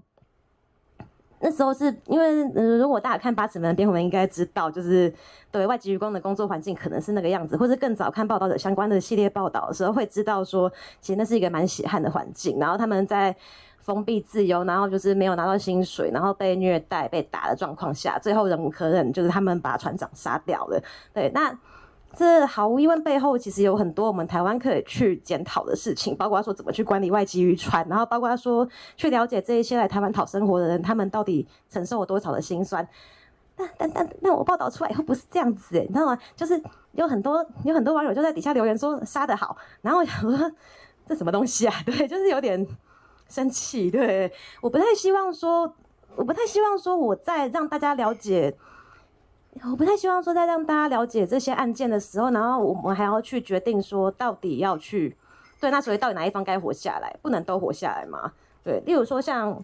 [1.41, 2.43] 那时候是因为，
[2.79, 5.13] 如果大家看八尺门的辩护人应该知道，就是
[5.51, 12.57] 对外籍渔工的工作环境可能是那个样子，或者更早看报道的相关的系列报道的时候，会知道说，其实那是一个蛮血汗的环境。
[12.57, 13.35] 然后他们在
[13.77, 20.81] 封闭自由，然后就是没有拿到薪水，然后被虐待、被打的状况下，最后忍无可忍，就是他们把船长杀掉了。
[21.13, 21.55] 对，那。
[22.17, 32.87] 这毫无疑问背后其实有很多我们台湾可以去检讨的事情，包括他说怎么去管理外籍渔船，然后包括他说去了解这一些来台湾讨生活的人，他们到底承受了多少的辛酸。
[33.57, 36.17] 但但但但我报道出来以后不是这样子，你知道吗？
[36.35, 36.61] 就是
[36.93, 40.51] 有很多有很多网友就在底下留言说杀得好，然后我想说
[41.07, 41.73] 这什么东西啊？
[41.85, 42.65] 对，就是有点
[43.29, 43.91] 生气。
[43.91, 45.73] 对，我不太希望说，
[46.15, 48.55] 我不太希望说我在让大家了解。
[49.63, 55.15] 我不太希望说，在让大家了解这些案件的时候，然后我们还要去决定说，到底要去
[55.61, 58.33] 对那所以到底哪一方该活下来，不能都活下来吗？
[58.63, 59.63] 对，例如说像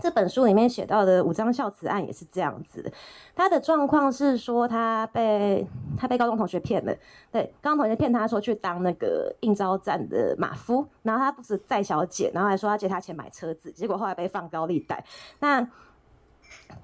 [0.00, 2.90] 这本书里面写到的五张孝慈案也是这样子，
[3.36, 5.66] 他的状况是说他被
[5.98, 6.96] 他被高中同学骗了，
[7.30, 15.04] 对，高中同学骗他说去当那个应招站的马夫，然后他不是载小姐，然后还说要借他钱买车子，结果后来被放高利贷，
[15.40, 15.68] 那。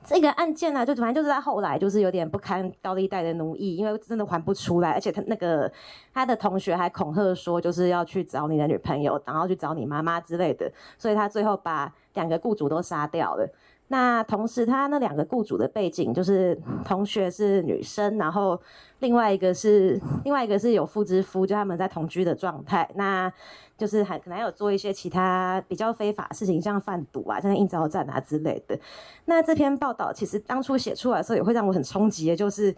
[0.05, 5.71] 这个案件呢、就反正就是在后来就是有点不堪高利贷的奴役，因为真的还不出来，而且他那个
[6.13, 13.49] 他的同学还恐吓说，就是要去找你的女朋友，然后去找你妈妈之类的，所以他最后把两个雇主都杀掉了。
[13.93, 18.57] 那同时，他那两个雇主的背景就是同学是女生，然后
[19.01, 22.89] 另外一个是另外一个是有妇之夫，就他们在同居的状态。
[22.95, 23.33] 那
[23.77, 28.79] 就是还可能还有做一些其他比较非法的事情，像贩毒啊，像应召站啊之类的。
[29.25, 32.73] 那这篇报道其实当初写出来的时候，也会让我很冲击的，就是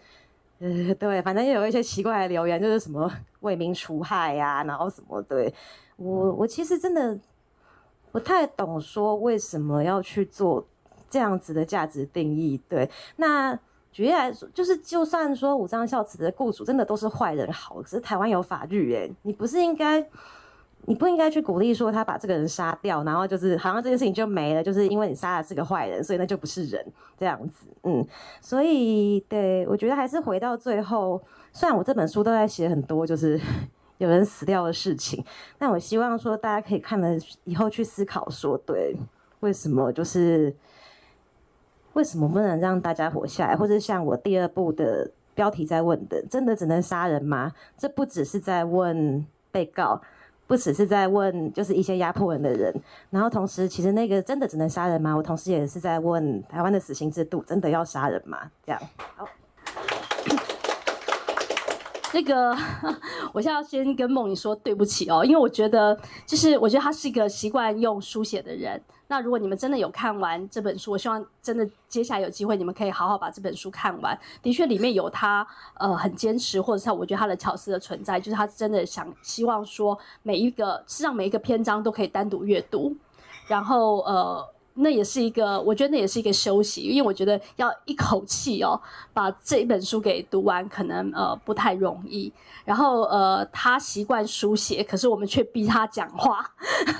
[0.60, 5.52] 呃，对，反正也有一些奇怪的留言，就是什么为民除害呀、啊，然后什么，对
[5.96, 7.18] 我我其实真的。
[8.10, 10.62] 不太懂说为什么要去做
[11.12, 12.58] 这样子的价值定义。
[12.68, 13.54] 对，那
[13.92, 20.04] 举例来说，就是就算说无章孝子的雇主真的都是坏人好，可是台湾有法律诶，你不是应该？
[20.84, 26.84] 你不应该去鼓励说他把这个人杀掉，然后就是好像这件事情就没了，就是因为你杀的是个坏人，所以那就不是人
[27.16, 27.66] 这样子。
[27.84, 28.04] 嗯，
[28.40, 33.40] 所以对，我觉得还是回到最后，虽然我这本书都在写很多就是
[33.98, 35.24] 有人死掉的事情，
[35.56, 38.96] 但我希望说大家可以看了以后去思考说，对，
[39.38, 40.52] 为什么就是
[41.94, 47.52] 为什么不能让大家活下来，或者像我第二部的标题在问的，真的只能杀人吗？
[47.76, 50.00] 这不只是在问被告。
[50.44, 52.74] 不只是在问，就是一些压迫人的人，
[53.08, 55.14] 然后同时，其实那个真的只能杀人吗？
[55.14, 58.38] 我同时也是在问，台湾的死刑制度真的要杀人吗？
[58.66, 58.82] 这样，
[59.16, 59.26] 好。
[62.12, 62.54] 那个，
[63.32, 68.78] 我现在要先跟梦颖说对不起哦，因为我觉得，就是我觉得他是一个习惯用书写的人。
[69.12, 74.18] 那如果你们真的有看完这本书，我希望真的接下来有机会，你们可以好好把这本书看完。
[74.40, 82.96] 的确，里面有他呃很坚持，或者是我觉得他的巧思的存在，就是他真的想希望说每一个，是让每一个篇章都可以单独阅读，
[83.46, 84.51] 然后呃。
[84.74, 88.80] 那也是一个，我觉得那也是一个休息，因为我觉得要一口气哦
[89.12, 92.32] 把这一本书给读完，可能呃不太容易。
[92.64, 96.44] 然后呃他习惯书写，可是我们却逼他讲话。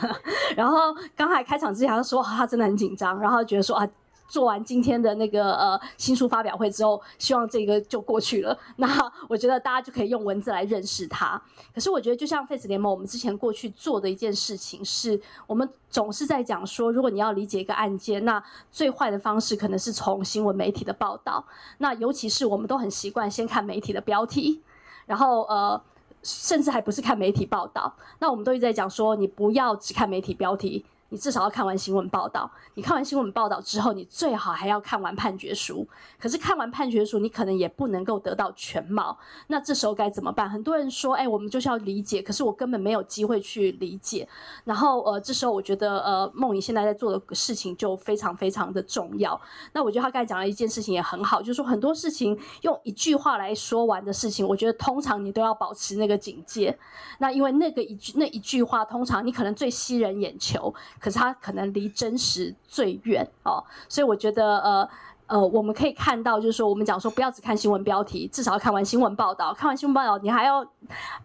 [0.56, 0.78] 然后
[1.16, 3.88] 刚才开场之前他说他真的很紧张，然后觉得说啊。
[4.28, 8.58] 做完今天的那个呃新书发表会之后，希望这个就过去了。
[8.76, 8.88] 那
[9.28, 11.40] 我觉得大家就可以用文字来认识它。
[11.74, 21.44] 可是我觉得，就像 Face 联盟，我们之前过去做的一件事情是，我们总是在讲说，如果你要理解一个案件，那最坏的方式可能是从新闻媒体的报道。
[21.78, 24.62] 那尤其是我们都很习惯先看媒体的标题，
[25.06, 25.80] 然后呃，
[26.22, 27.94] 甚至还不是看媒体报道。
[28.18, 30.84] 那我们都一直在讲说，你不要只看媒体标题。
[31.12, 35.86] 你至少要看完新闻报道，你看完新闻报道之后，你最好还要看完判决书。
[36.18, 39.18] 可是看完判决书，你可能也不能够得到全貌。
[39.48, 40.48] 那这时候该怎么办？
[40.48, 44.26] 很多人说，哎，我们就是要理解，可是我根本没有机会去理解。
[44.64, 49.38] 然后，呃，这时候我觉得，呃，梦颖现在在做的事情就非常非常的重要。
[49.74, 56.74] 那我觉得他刚才讲了一件事情也很好，就是说很多事情用一句话来说完的事情，我觉得通常你都要保持那个警戒。
[57.18, 60.74] 那因为那个一句那一句话，通常你可能最吸人眼球。
[61.03, 64.88] 可是它可能离真实最远哦，所以我觉得呃
[65.26, 69.53] 呃，我们可以看到，就是说我们讲说不要只看新闻标题，至少要看完新闻报道。
[69.55, 70.64] 看完新闻报道，你还要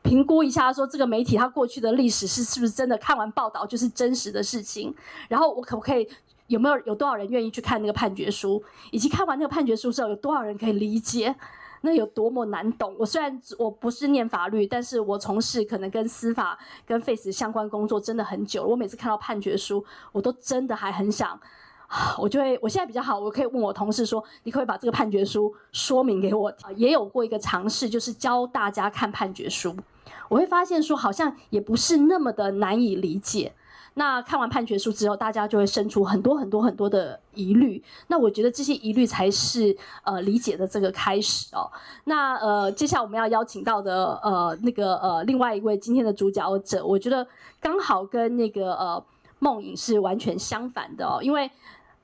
[0.01, 2.97] 评估一下，说这个媒体它过去的历史是是不是真的？
[2.97, 4.95] 看完报道就是真实的事情。
[5.27, 6.07] 然后我可不可以
[6.47, 11.35] 有没有有多少人愿意去看那个判决书，以及看完那个判决书之后有多少人可以理解？
[11.81, 12.95] 那有多么难懂？
[12.97, 18.67] 我虽然我不是念法律，但是我从事可能跟司法、跟 face 相关工作真的很久了。
[18.67, 21.39] 我每次看到判决书，我都真的还很想，
[22.17, 29.75] 我就会，我现在比较好，我可以问我同事说：“你可以把这个判决书说明给我。”也有过一个尝试，就是教大家看判决书，
[30.29, 33.53] 我会发现说好像也不是那么的难以理解。
[33.97, 37.83] 那看完判决书之后，大家就会生出很多很多很多的疑虑。
[38.05, 41.65] 那我觉得这些疑虑才是呃理解的这个开始哦。
[42.03, 47.25] 那呃，接下来我们要邀请到的呃那个呃另外一位今天的主角者，我觉得
[47.59, 49.03] 刚好跟那个呃
[49.39, 51.49] 梦影是完全相反的哦，因为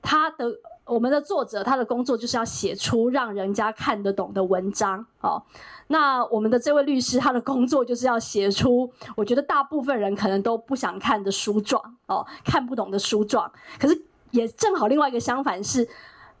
[0.02, 0.52] 他的。
[0.84, 5.42] 我们的作者，他的工作就是要写出让人家看得懂的文章哦。
[5.86, 13.50] 那我们的这位律师，他的工作就是要写出我觉得大部分人可能都不想看的书状哦，看不懂的书状。
[13.78, 15.88] 可是也正好另外一个相反是。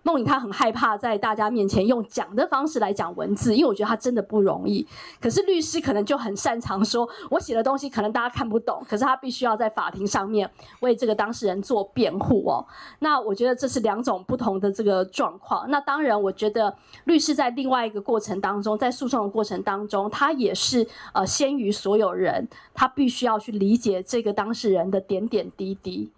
[0.04, 4.86] 梦颖他很害怕在大家面前用讲的方式来讲文字，因为我觉得他真的不容易。
[5.20, 10.48] 可是律师可能就很擅长说，我写的东西可能大家看不懂，可是他必须要在法庭上面
[10.80, 12.64] 为这个当事人做辩护哦。
[12.98, 15.68] 那我觉得这是两种不同的这个状况。
[15.70, 26.10] 那当然，我觉得律师在另外一个过程当中，在诉讼的过程当中，他也是呃先于所有人，他必须要去理解这个当事人的点点滴滴。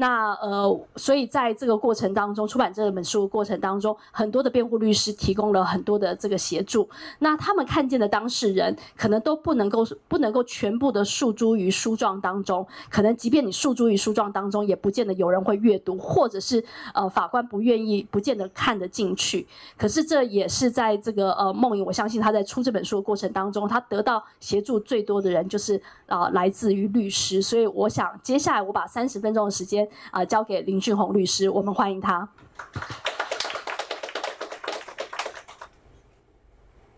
[0.00, 6.88] 那呃，所以在这个过程当中，出版这本书的过程当中，很多的辩护律师提供了很多的这个协助。
[7.18, 19.46] 那他们看见的当事人，可能都不能够不能够全部的诉诸于书状当中，可能即便你诉诸于书状当中，也不见得有人会阅读，或者是呃法官不愿意，不见得看得进去。
[19.76, 27.42] 可是这也是在这个呃梦颖，我相信他在出这本书的过程当中，他得到协助最多的人就是啊、来自于律师。
[27.42, 29.86] 所以我想接下来我把三十分钟的时间。
[30.10, 32.28] 啊，交给林俊宏律师，我们欢迎他。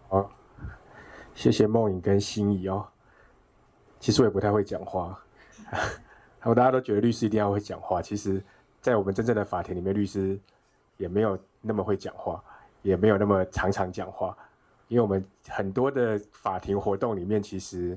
[0.09, 0.31] 好，
[1.35, 2.87] 谢谢梦影跟心怡哦。
[4.01, 5.17] 其实我也不太会讲话，
[5.71, 8.43] 然后大家都觉得律师一定要会讲话，其实，
[8.81, 10.39] 在我们真正的法庭里面，律师
[10.97, 12.43] 也没有那么会讲话，
[12.83, 14.37] 也没有那么常常讲话，
[14.89, 17.97] 因为我们很多的法庭活动里面，其实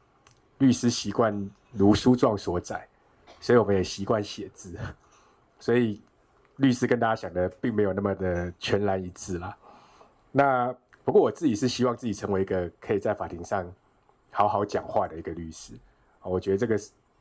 [0.58, 2.86] 律师习惯如书状所载，
[3.40, 4.76] 所以我们也习惯写字，
[5.58, 6.02] 所以
[6.56, 9.56] 律师跟大家想的并没有那么的全然一致啦。
[10.32, 10.74] 那
[11.04, 13.70] 不过我自己是希望自己成为一个可以在法庭上
[14.30, 15.74] 好好讲话的一个律师。
[16.22, 16.76] 我觉得这个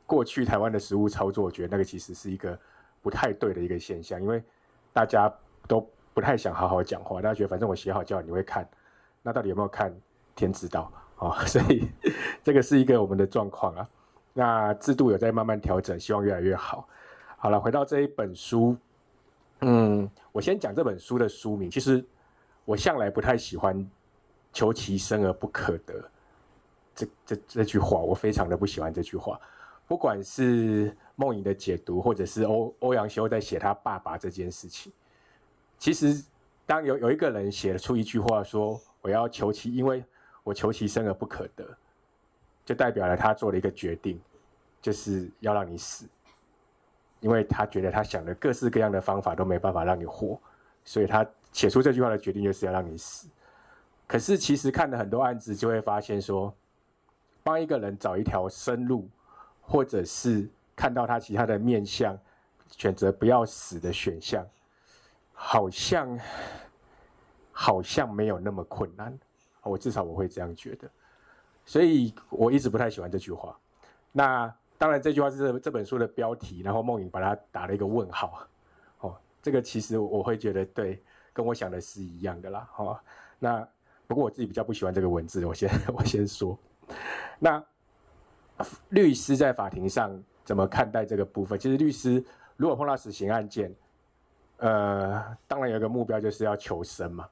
[0.06, 2.58] 过去台湾的实务操作，我觉得那个其实是一个
[3.02, 4.44] 不太对的一个现象，因为
[4.92, 5.32] 大家
[5.68, 8.68] 都不太想好好讲话，大家觉得反正我写好叫你会看，
[9.22, 9.94] 那到底有没有看，
[10.36, 11.44] 天知道啊。
[11.46, 11.88] 所以
[12.44, 13.90] 这个是一个我们的状况啊。
[14.38, 16.88] 那制度有在慢慢调整，希望越来越好。
[17.38, 18.78] 好了，回到这一本书，
[19.62, 22.06] 嗯，我先讲这本书的书名，其实。
[22.68, 23.88] 我向来不太喜欢
[24.52, 26.10] “求其生而不可得”
[26.96, 29.40] 这这这句话，我非常的不喜欢这句话。
[29.88, 34.92] 不管是梦影的解读，或者是欧欧阳修在写他爸爸这件事情，
[35.78, 36.26] 其实
[36.66, 40.04] 当有有一个人写出一句话说：“我要求其，因为
[40.44, 41.64] 我求其生而不可得”，
[42.66, 44.20] 就代表了他做了一个决定，
[44.82, 46.06] 就是要让你死，
[47.22, 50.38] 因为他觉得他想的各式各样的方法都没办法让你活，
[50.84, 51.26] 所以他。
[51.52, 53.30] 写出这句话的决定就是要让你死，
[54.06, 56.54] 可是其实看了很多案子，就会发现说，
[57.44, 59.08] 帮一个人找一条生路，
[59.62, 62.20] 或者是看到他其他的面相，
[62.72, 64.46] 选择不要死的选项，
[65.32, 66.20] 好像
[67.54, 69.18] 好像没有那么困难，
[69.64, 70.90] 我至少我会这样觉得，
[71.66, 73.58] 所以我一直不太喜欢这句话。
[74.12, 78.48] 那当然这句话是这本书的标题，然后梦影把它打了一个问号，
[79.00, 81.02] 哦，这个其实我会觉得对。
[81.34, 82.98] 跟我想的是一样的啦，哦，
[83.40, 83.68] 那
[84.08, 86.58] 不过我自己比较不喜欢这个文字，我先 我先说。
[87.38, 87.62] 那
[88.88, 91.60] 律师在法庭上怎么看待这个部分？
[91.60, 92.24] 其实律师
[92.56, 93.76] 如果碰到死刑案件，
[94.60, 97.28] 呃，当然有一个目标就是要求生嘛，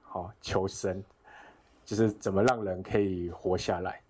[0.00, 1.04] 好，求生
[1.86, 4.02] 就是怎么让人可以活下来。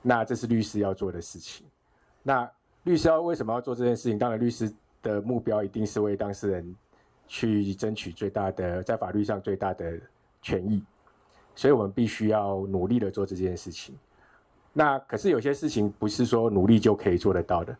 [0.00, 1.66] 那这是律师要做的事情。
[2.22, 2.50] 那
[2.84, 4.18] 律师要为什么要做这件事情？
[4.18, 4.72] 当然，律师
[5.02, 6.74] 的目标一定是为当事人。
[7.28, 9.98] 去争取最大的在法律上最大的
[10.40, 10.80] 权益，
[11.56, 13.96] 所以我们必须要努力的做这件事情。
[14.72, 17.76] 那可是有些事情不是说努力就可以做得到的，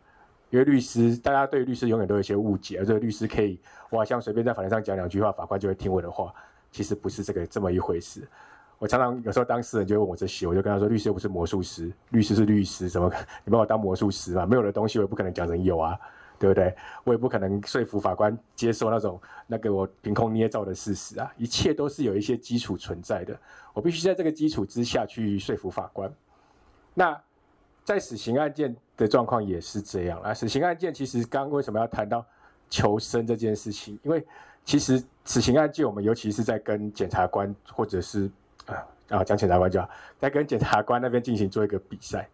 [0.49, 3.57] 因为律师大家对律师永远都有些误解，而这个律师可以
[3.89, 6.33] 我好像随便在法庭上讲两句话，法官就会听我的话，
[6.69, 8.27] 其实不是这个这么一回事。
[8.79, 13.11] 我常常有时候当事人就问我这些，我就跟他说，律师又不是魔术师，律师是律师，怎么
[13.43, 14.45] 你把我当魔术师嘛？
[14.45, 15.97] 没有的东西我也不可能讲成有啊。
[16.39, 16.71] 对不对？
[17.03, 21.33] 我也不可能说服法官接受那种那个我凭空捏造的事实啊！
[21.35, 23.35] 一切都是有一些基础存在的，
[23.73, 26.13] 我必须在这个基础之下去说服法官。
[26.93, 27.19] 那
[27.83, 30.31] 在死刑案件的状况也是这样啊！
[30.31, 32.23] 死刑案件其实刚刚为什么要谈到
[32.69, 33.97] 求生这件事情？
[34.03, 34.23] 因为
[34.63, 38.29] 其实死刑案件我们尤其是在跟检察官或者是
[38.67, 39.89] 啊啊讲检察官就好，
[40.19, 42.29] 在跟检察官那边进行做一个比赛，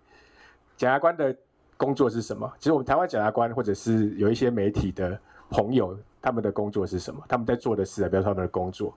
[0.75, 1.35] 检察官的。
[1.75, 2.49] 工作是什么？
[2.59, 5.19] 其实我们台湾检察官或者是有一些媒体的
[5.49, 7.21] 朋友，他们的工作是什么？
[7.27, 8.95] 他们在做的事啊，比如说他们的工作，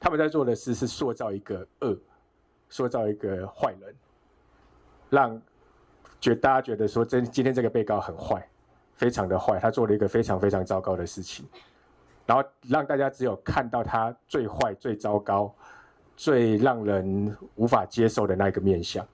[0.00, 1.98] 他们在做的事是塑造一个恶，
[2.70, 3.94] 塑造一个坏人，
[5.10, 5.42] 让
[6.20, 8.48] 觉大家觉得说，今今天这个被告很坏，
[8.94, 11.44] 非常的坏，他做了一个非常非常糟糕的事情，
[12.24, 15.52] 然后让大家只有看到他最坏、最糟糕、
[16.16, 19.06] 最让人无法接受的那一个面相。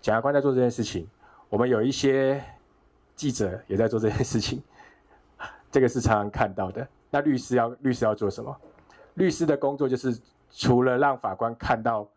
[0.00, 1.08] 检察官在做这件事情，
[1.48, 2.42] 我们有一些。
[3.14, 4.60] 记者也在做这件事情，
[5.70, 6.84] 这个是常常看到的。
[7.10, 8.60] 那律师要律师要做什么？
[9.14, 10.18] 律师的工作就是
[10.50, 12.08] 除了让法官看到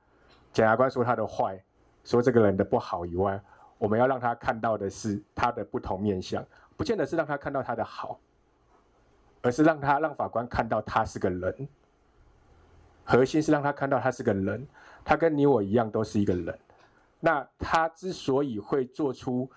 [0.53, 1.61] 检察官说他的坏，
[2.05, 3.39] 说这个人的不好以外，
[3.77, 6.43] 我们要让他看到的是他的不同面相，
[6.77, 8.17] 不见得是让他看到他的好，
[9.41, 11.67] 而是让他让法官看到他是个人。
[13.05, 14.67] 核心是让他看到他是个人，
[15.05, 16.59] 他跟你我一样都是一个人。
[17.21, 19.49] 那他之所以会做出。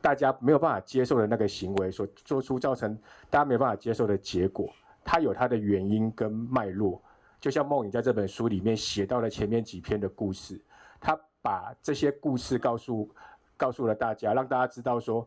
[0.00, 2.96] 大家没有办法接受的那个行为，所做出造成
[3.28, 7.02] 大家没办法接受的结果，他有他的原因跟脉络。
[7.40, 10.58] 就像梦影在这本书里面写到了前面几篇的故事，
[11.00, 13.10] 他把这些故事告诉
[13.56, 15.26] 告诉了大家，让大家知道说，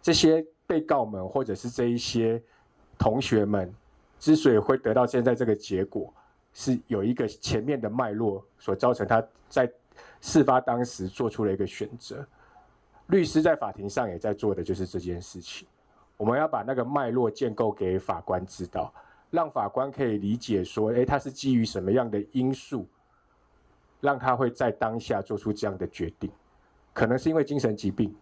[0.00, 2.42] 这些被告们或者是这一些
[2.98, 3.70] 同学们
[4.18, 6.12] 之所以会得到现在这个结果，
[6.52, 9.70] 是有一个前面的脉络所造成，他在
[10.20, 12.26] 事发当时做出了一个选择。
[13.06, 15.66] 律师在法庭上也在做的就是这件事情，
[16.16, 18.92] 我们要把那个脉络建构给法官知道，
[19.30, 22.86] 让法官可以理解说，诶，他是基于什么样的因素，
[24.00, 26.30] 让他会在当下做出这样的决定，
[26.92, 28.14] 可能是因为精神疾病，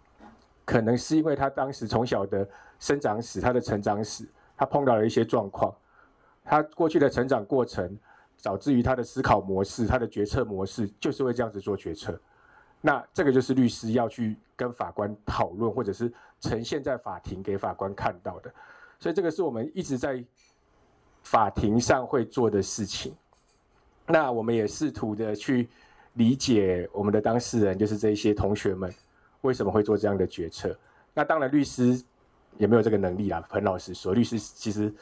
[0.64, 2.48] 可能是因为他当时从小的
[2.78, 4.26] 生长史、他的成长史，
[4.56, 5.74] 他碰到了一些状况，
[6.44, 7.94] 他过去的成长过程，
[8.42, 12.18] 导致于他的思考模式、他的决策模式，就是会这样子做决策。
[12.80, 18.52] 那这个就是律师要去跟法官讨论，或者是呈现在法庭给法官看到的。
[19.00, 20.24] 所以这个是我们一直在
[21.22, 23.12] 法庭上会做的事情。
[24.06, 25.68] 那我们也试图的去
[26.14, 28.92] 理解我们的当事人，就是这一些同学们
[29.40, 30.76] 为什么会做这样的决策。
[31.12, 32.00] 那当然律师
[32.56, 33.44] 也没有这个能力啦。
[33.50, 34.94] 很老实说，律师其实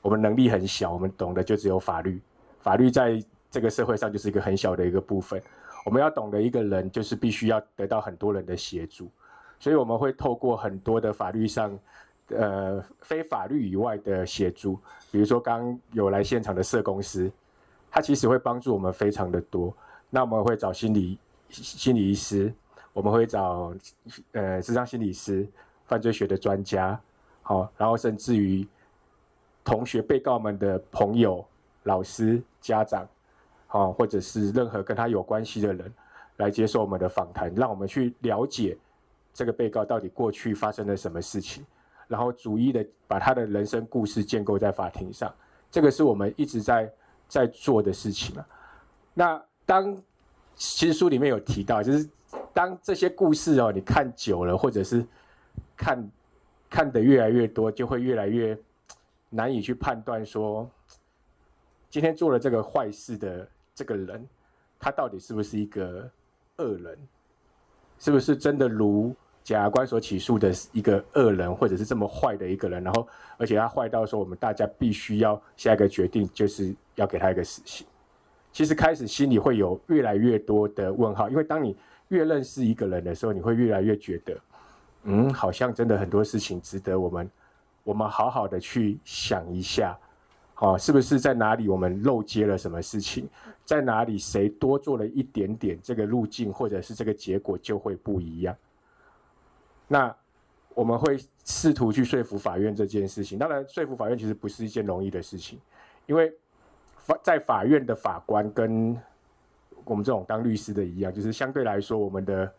[0.00, 2.22] 我们能力很小，我们懂的就只有法律。
[2.64, 5.40] 法律在这个社会上就是一个很小的一个部分。
[5.84, 9.10] 我们要懂得一个人，就是必须要得到很多人的协助，
[9.60, 11.78] 所以我们会透过很多的法律上，
[12.28, 14.80] 呃，非法律以外的协助，
[15.12, 17.30] 比如说刚有来现场的社公司，
[17.90, 19.76] 他其实会帮助我们非常的多。
[20.08, 21.18] 那我们会找心理
[21.50, 22.50] 心理医师，
[22.94, 23.74] 我们会找
[24.32, 25.46] 呃智商心理师、
[25.84, 26.98] 犯罪学的专家，
[27.42, 28.66] 好，然后甚至于
[29.62, 31.44] 同学、被告们的朋友、
[31.82, 33.06] 老师、家长。
[33.68, 35.92] 啊，或者是任何跟他有关系的人
[36.36, 38.78] 来接受我们的访谈，让我们去了解
[39.32, 41.66] 这个被告到底过去发生了什么事情，
[42.06, 45.34] 然后逐一的把他的人生故事建构在法庭上。
[45.72, 46.88] 这个是我们一直在
[47.26, 48.46] 在做的事情啊。
[49.12, 50.00] 那当
[50.54, 52.08] 其实书里面有提到，就是
[52.52, 55.04] 当这些故事哦，你看久了，或者是
[55.76, 56.10] 看
[56.70, 58.56] 看得越来越多，就会越来越
[59.30, 60.70] 难以去判断说，
[61.94, 63.48] 今天做了这个坏事的。
[63.72, 64.28] 这个人，
[64.80, 66.10] 他到底是不是一个
[66.56, 66.98] 恶人？
[68.00, 69.14] 是不是真的如
[69.44, 72.82] 检察官所起诉的一个恶人，或者是这么坏的一个人？
[72.82, 77.86] 然后，而且他坏到说，我们大家必须要下一个决定，就是要给他一个死刑。
[78.52, 81.76] 其实开始心里会有越来越多的问号，因为当你
[82.08, 84.36] 越认识一个人的时候，你会越来越觉得，
[85.04, 87.30] 嗯，好像真的很多事情值得我们，
[87.84, 89.96] 我们好好的去想一下。
[90.54, 93.28] 好，是不是在哪里我们漏接了什么事情？
[93.64, 98.56] 在哪里谁多做了一点点，这个路径或者是这个结果就会不一样？
[99.88, 100.14] 那
[100.74, 103.38] 我们会试图去说服法院这件事情。
[103.38, 105.58] 当然，说服法院其实不是一件容易的事情，
[106.06, 106.32] 因为
[106.98, 108.96] 法在法院的法官跟
[109.84, 112.52] 我们这种当律师的一样，就是相对来说，我们的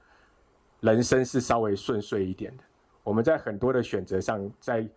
[0.81, 2.63] 人生是稍微顺遂一点的。
[3.03, 4.87] 我们在很多的选择上，在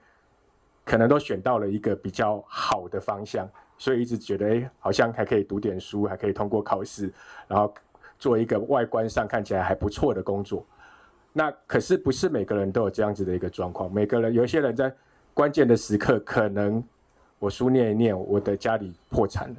[0.89, 7.13] 可能都选到了一个比较好的方向，所以一直觉得，哎，好像还可以读点书，还可以通过考试，
[7.47, 7.75] 然后
[8.19, 10.65] 做一个外观上看起来还不错的工作。
[11.31, 14.91] 那可是不是每个人都有这样子的一个状况，每个人有些人在
[15.35, 16.83] 关键的时刻，可能
[17.39, 19.57] 我书念一念，我的家里破产了；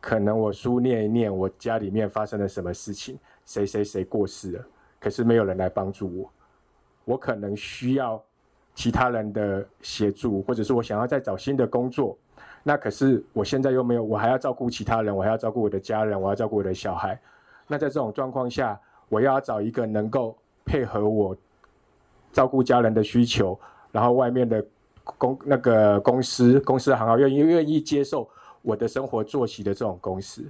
[0.00, 3.16] 可能我书念一念，我家里面发生了什么事情，
[3.46, 4.66] 谁谁谁过世了，
[4.98, 6.32] 可是没有人来帮助我，
[7.04, 8.20] 我可能需要。
[8.74, 12.18] 其他人的协助，或者是我想要再找新的工作，
[12.64, 17.16] 那可是我现在又没有，我还要照顾其他人，我还要照顾我的家人，我要照顾我的小孩。
[17.68, 21.36] 那在这种状况下，我要找一个能够配合我
[22.32, 23.56] 照顾家人的需求，
[23.92, 24.66] 然后外面的
[25.04, 28.28] 公那个公司公司行号愿意愿意接受
[28.60, 30.44] 我的生活作息的这种公司。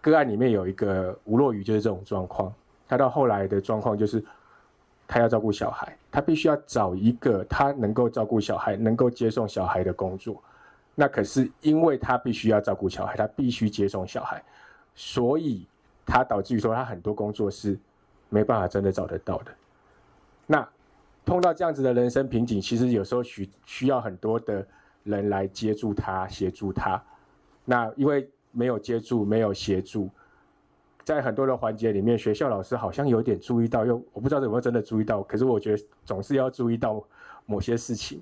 [0.00, 2.54] 个案里面有一个吴若雨，就是这种状况。
[2.86, 4.24] 他到后来的状况就是。
[5.06, 10.42] 他要照顾小孩，他必须要找一个他能够照顾小孩、能够接送小孩的工作。
[10.94, 14.42] 那可是因为他必须要照顾小孩，他必须接送小孩，
[14.94, 15.66] 所以
[16.04, 17.78] 他导致于说他很多工作是
[18.28, 19.52] 没办法真的找得到的。
[20.46, 20.66] 那
[21.24, 24.66] 碰到这样子的人生瓶颈，其实有时候需需要很多的
[25.04, 27.02] 人来接住他、协助他。
[27.64, 30.08] 那因为没有接住，没有协助。
[31.06, 35.22] 在很多的环节里面，学校老师好像有点注意到，又我不知道有没有真的注意到。
[35.22, 37.00] 可是我觉得总是要注意到
[37.44, 38.20] 某些事情。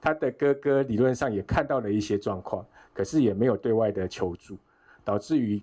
[0.00, 4.58] 他的哥哥理论上也看到了一些状况，可是也没有对外的求助，
[5.04, 5.62] 导致于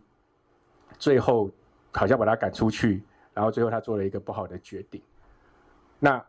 [0.98, 1.52] 最后
[1.92, 3.04] 好像把他赶出去，
[3.34, 5.02] 然后最后他做了一个不好的决定。
[6.00, 6.24] 那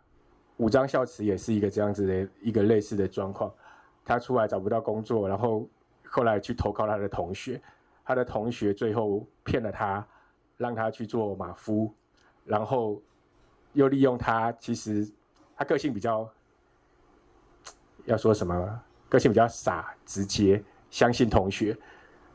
[0.57, 3.49] 五张孝慈也是一个这样子的一个类似的状况，
[4.05, 5.69] 他出来找不到工作，然后
[6.03, 7.63] 后来去投靠他的同学，
[8.05, 10.05] 他的同学最后骗了他。
[10.63, 11.93] 让他去做马夫，
[12.45, 13.03] 然后
[13.73, 14.51] 又利用他。
[14.53, 15.07] 其实
[15.57, 16.27] 他个性比较，
[18.07, 18.83] 要说什么？
[19.09, 21.77] 个性比较傻、直接，相信同学，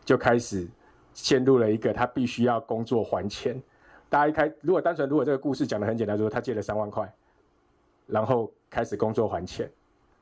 [0.05, 0.67] 就开始
[1.13, 3.59] 陷入了一个他必须要工作还钱。
[4.09, 7.11] 大家一开，如果单纯如果这个故事讲的很简单，就说他借了三万块，
[8.05, 9.67] 然后开始工作还钱，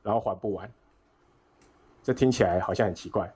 [0.02, 0.70] 然后还不完，
[2.02, 3.30] 这听起来好像很奇怪。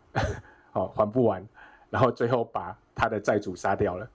[0.72, 1.46] 好， 还不完，
[1.90, 4.08] 然后最后把他的债主杀掉了。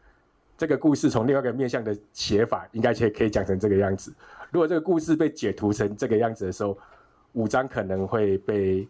[0.57, 4.13] 这个故事从另外一个面向的写法，应该可以可以讲成这个样子。
[4.51, 6.77] 如果这个故事被解读成这个样子的时候，
[7.33, 8.87] 五章可能会被，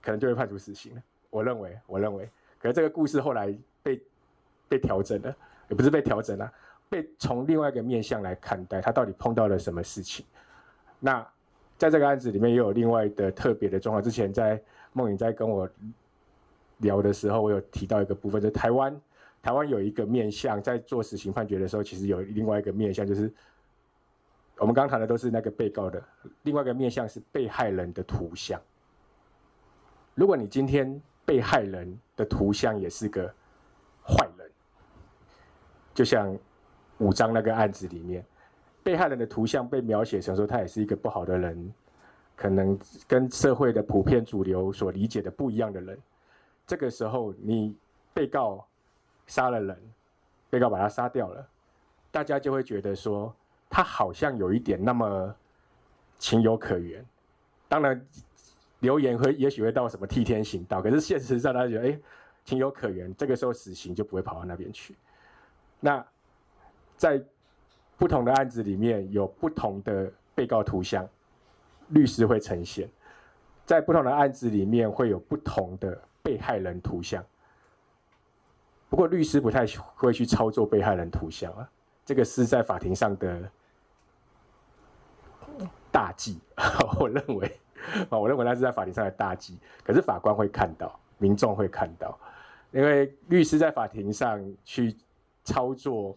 [0.00, 1.02] 可能就会判处死刑了。
[1.30, 2.30] 我认为，我认为，
[2.60, 3.52] 可是这个故事后来
[3.82, 4.00] 被
[4.68, 5.36] 被调整了，
[5.68, 6.52] 也不是被调整了，
[6.88, 10.24] 被从另外一个面向来看待，他到底碰到了什么事情。
[11.00, 11.26] 那
[11.76, 14.00] 在这个案子里面也有另外的特别的状况。
[14.00, 15.68] 之前在孟颖在跟我
[16.78, 18.94] 聊的时候，我有提到一个部分，就是台湾
[19.44, 23.30] 台湾有一个面向，在做死刑判决的时候，其实有另外一个面向，就是。
[24.56, 26.00] 我们刚谈的都是那个被告的，
[26.44, 28.58] 另外一个面向是被害人的图像。
[30.14, 33.26] 如果你今天被害人的图像也是个
[34.06, 34.48] 坏人，
[35.92, 36.38] 就像
[36.98, 38.24] 五章那个案子里面，
[38.84, 41.74] 被害人的图像被描写成说他也是一个不好的人，
[42.36, 42.78] 可能
[43.08, 45.98] 跟社会的普遍主流所理解的不一样的人，
[46.64, 47.74] 这个时候你
[48.14, 48.64] 被告
[49.26, 49.76] 杀了人，
[50.50, 51.48] 被告把他杀掉了，
[52.10, 53.34] 大家就会觉得说。
[53.70, 55.34] 他好像有一点那么
[56.16, 57.04] 情有可原，
[57.66, 58.00] 当然
[58.78, 61.98] 留言会也许会到什么替天行道，可是现实上他觉得哎
[62.44, 64.94] 情有可原，这个时候死刑就不会跑到那边去。
[65.80, 66.06] 那
[66.96, 67.20] 在
[67.96, 71.08] 不同的案子里面有不同的被告图像，
[71.88, 72.86] 律师会呈现；
[73.66, 77.24] 在不同的案子里面会有不同的被害人图像。
[78.94, 79.66] 不过律师不太
[79.96, 81.68] 会去操作被害人图像啊，
[82.04, 83.50] 这个是在法庭上的。
[85.90, 86.38] 大忌，
[87.00, 87.60] 我认为，
[88.08, 89.58] 啊，我认为那是在法庭上的大忌。
[89.82, 92.16] 可是法官会看到，民众会看到，
[92.70, 94.96] 因为律师在法庭上去
[95.42, 96.16] 操作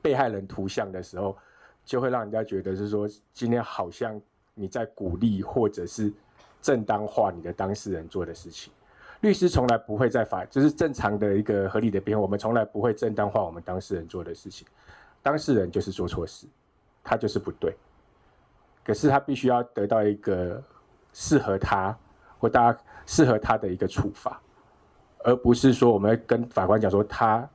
[0.00, 1.36] 被害人图像的时候，
[1.84, 4.18] 就会让人家觉得是说，今天好像
[4.54, 6.10] 你在鼓励或者是
[6.62, 8.72] 正当化你的当事人做的事情。
[9.24, 14.66] 律师从来不会在法，就是正常的一个合理的辩护，我们从来不会正当化我们当事人做的事情。
[15.22, 16.46] 当事人就是做错事，
[17.02, 17.74] 他就是不对。
[18.84, 20.62] 可是他必须要得到一个
[21.14, 21.96] 适合他
[22.38, 24.38] 或大家适合他的一个处罚，
[25.20, 27.48] 而不是说我们跟法官讲说他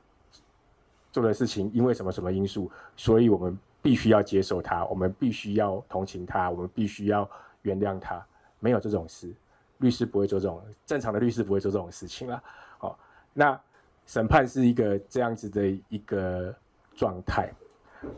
[1.12, 7.30] 做的事情因为什么什么因素，所以我们必须要接受他，我们必须要同情他，我们必须要
[7.62, 8.20] 原谅他。
[8.58, 9.32] 没有这种事，
[9.80, 12.42] 律师不会做这种，正常的律师不会做这种事情啦。
[12.78, 12.98] 好，
[13.34, 13.60] 那
[14.06, 16.54] 审判是一个这样子的一个
[16.94, 17.52] 状态。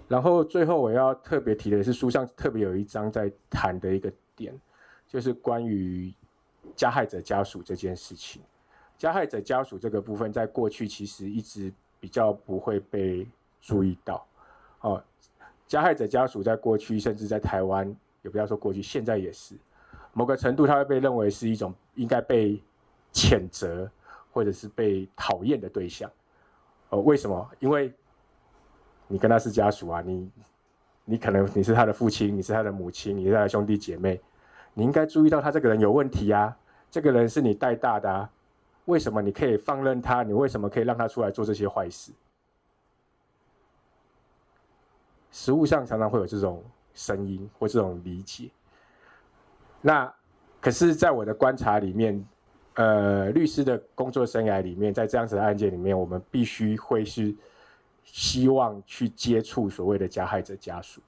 [0.07, 4.55] 然后最后我要特别提的是，书上特别有一章在谈的一个点，
[5.09, 6.13] 就是关于
[6.77, 8.41] 加害者家属这件事情。
[8.97, 13.27] 加害者家属这个部分，在过去其实一直比较不会被
[13.61, 14.25] 注意到。
[14.83, 15.03] 哦，
[15.67, 17.93] 加害者家属在过去，甚至在台湾，
[18.23, 19.57] 也不要说过去，现在也是，
[20.13, 22.63] 某个程度他会被认为是一种应该被
[23.13, 23.91] 谴责
[24.33, 26.11] 或者是被讨厌的对象。
[26.91, 27.51] 哦，为什么？
[27.59, 27.93] 因为
[29.09, 30.31] 你跟他是家属啊，你，
[31.05, 34.21] 你可能你是他的父亲，你是他的母亲，你是他的兄弟姐妹，
[34.75, 36.57] 你应该注意到他这个人有问题啊。
[36.91, 38.31] 这个人是你带大的啊，
[38.85, 40.23] 为什么你可以放任他？
[40.23, 42.13] 你为什么可以让他出来做这些坏事？
[45.31, 48.51] 实务上常常会有这种声音或这种理解。
[49.83, 50.11] 那
[50.63, 52.25] 可是，在我的观察里面，
[52.77, 57.37] 呃，律师的工作生涯里面，在这样子的案件里面，我们必须会是。
[58.05, 61.01] 希望去接触所谓的加害者家属，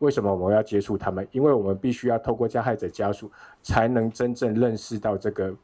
[0.00, 1.26] 为什么我们要接触他们？
[1.30, 3.30] 因为我们必须要透过加害者家属，
[3.62, 5.54] 才能真正认识到这个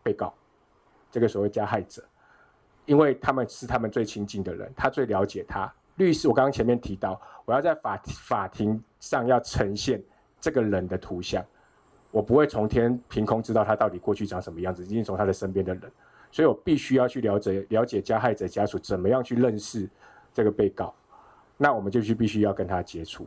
[0.00, 0.32] 被告，
[1.10, 2.04] 这个所谓加害者，
[2.86, 5.70] 因为他们是他们最亲近的人，他最了解他。
[5.96, 10.00] 律师，我刚刚前面提到，我要在法法庭上要呈现
[10.40, 11.44] 这个人的图像，
[12.10, 15.90] 我不会从天凭空知道他到底过去长什么样子，一定从他的身边的人，
[16.30, 19.88] 所以我必须要去了解了解加害者家属怎么样去认识。
[20.34, 20.94] 这个被告，
[21.56, 23.26] 那我们就去必须要跟他接触。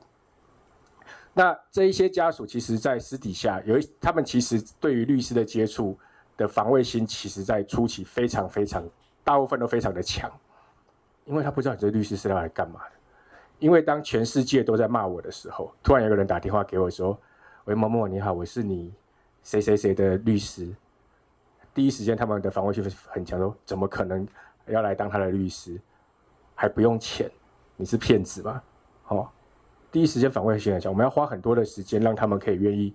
[1.34, 5.98] 那这一些家属，其实在私底下有一，他们其实对于律师的接触
[6.38, 8.88] 的防卫心，其实在初期非常非常，
[9.26, 10.32] 大部分都非常的强，
[11.26, 12.92] 因为他不知道你这律师是要来干嘛的。
[13.60, 17.20] 因为当全世界都在骂我的时候，突然有个人打电话给我说
[17.66, 18.94] ：“喂，某某你好，我是你
[19.44, 20.74] 谁谁谁的律师。”
[21.74, 24.28] 第一时间他们的防卫心很强，说：“怎么可能
[24.66, 25.80] 要来当他的律师？”
[26.56, 27.30] 还不用钱，
[27.76, 28.62] 你是骗子吗？
[29.08, 29.30] 哦，
[29.92, 32.94] 第一时间反馈性很强，我们要花很多的时间让他们可以愿意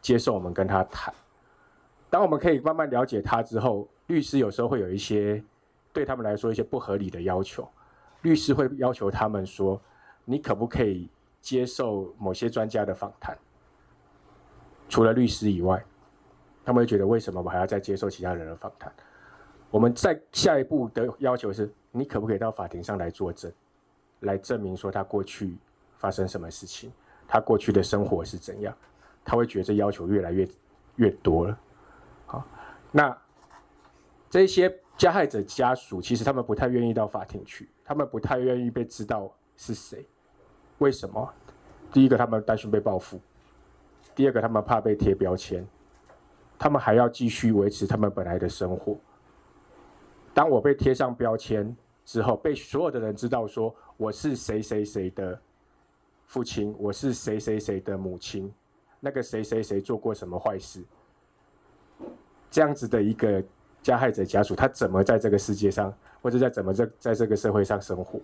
[0.00, 1.12] 接受我们跟他谈。
[2.10, 5.42] 当我们可以慢慢了解他之后，律师有时候会有一些
[5.92, 7.68] 对他们来说一些不合理的要求。
[8.22, 9.80] 律师会要求他们说
[10.24, 11.08] ：“你可不可以
[11.40, 13.36] 接受某些专家的访谈？”
[14.88, 15.84] 除了律师以外，
[16.64, 18.92] 他们会觉得为什么我还要再接受其他人的访谈？
[19.70, 21.72] 我们再下一步的要求是。
[21.90, 23.50] 你可不可以到法庭上来作证，
[24.20, 25.56] 来证明说他过去
[25.96, 26.92] 发生什么事情，
[27.26, 28.76] 他过去的生活是怎样？
[29.24, 30.46] 他会觉得这要求越来越
[30.96, 31.58] 越多了。
[32.26, 32.46] 好，
[32.92, 33.16] 那
[34.28, 40.06] 这些加害者家属其实他们不太愿意到法庭去，他们不太愿意被知道是谁。
[40.78, 41.32] 为什么？
[41.90, 43.18] 第一个，他们担心被报复；
[44.18, 45.64] 第二个，他们怕被贴标签。
[46.58, 48.96] 他们还要继续维持他们本来的生活。
[50.34, 51.72] 当我被贴上标签
[52.04, 55.40] 之后，被所有的人知道说我是谁谁谁的
[56.26, 58.52] 父亲，我是谁谁谁的母亲，
[58.98, 60.82] 那个谁谁谁做过什么坏事，
[62.50, 63.40] 这样子的一个
[63.82, 68.20] 加害者家属，他怎么在这个世界上，或者在怎么在在这个社会上生活？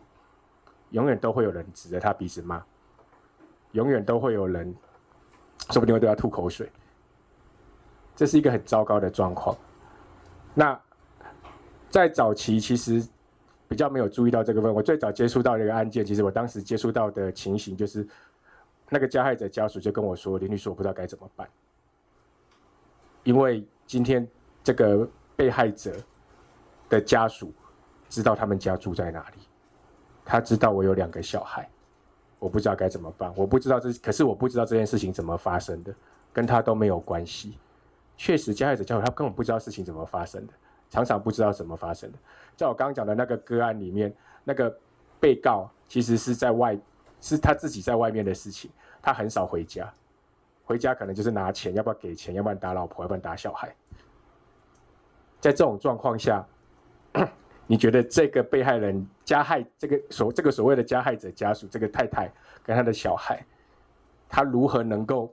[0.91, 2.61] 永远都会有人指着他鼻子骂，
[3.71, 4.75] 永远都会有人，
[5.71, 6.71] 说不定会对他吐口水。
[8.17, 9.57] 这是一个很糟糕的状况。
[10.55, 10.81] 那
[11.91, 13.05] 在早期其实
[13.67, 14.73] 比较没有注意到这个问。
[14.73, 18.07] 我最早接触到这个案件，其实我当时接触到的情形就是，
[18.89, 21.49] 那个加害者家属就跟我说：“林律师，我不知道该怎么办，
[23.23, 24.27] 因为今天
[24.63, 25.97] 这个被害者
[26.89, 27.53] 的家属
[28.09, 29.39] 知道他们家住在哪里。”
[30.25, 31.69] 他知道我有两个小孩，
[32.45, 33.33] 我不知道该怎么办。
[33.35, 35.95] 我不知道这，可是我不知道这件事情怎么发生的，
[36.31, 37.59] 跟他都没有关系。
[38.19, 40.53] 确实，加害者教育他根本不知道事情怎么发生的，
[40.91, 42.19] 常常不知道怎么发生的。
[42.55, 44.15] 在我刚刚讲的那个个案里面，
[44.45, 44.79] 那个
[45.19, 46.79] 被告其实是在外，
[47.19, 48.71] 是他自己在外面的事情，
[49.01, 49.91] 他很少回家，
[50.67, 53.75] 回家可能就是拿钱，要不要给钱，要不然打老婆，要不然打小孩。
[55.41, 56.47] 在这种状况下。
[57.67, 62.31] 你觉得这个被害人加害这个所这个所谓的加害者家属这个太太
[62.63, 63.45] 跟他的小孩，
[64.29, 65.33] 他如何能够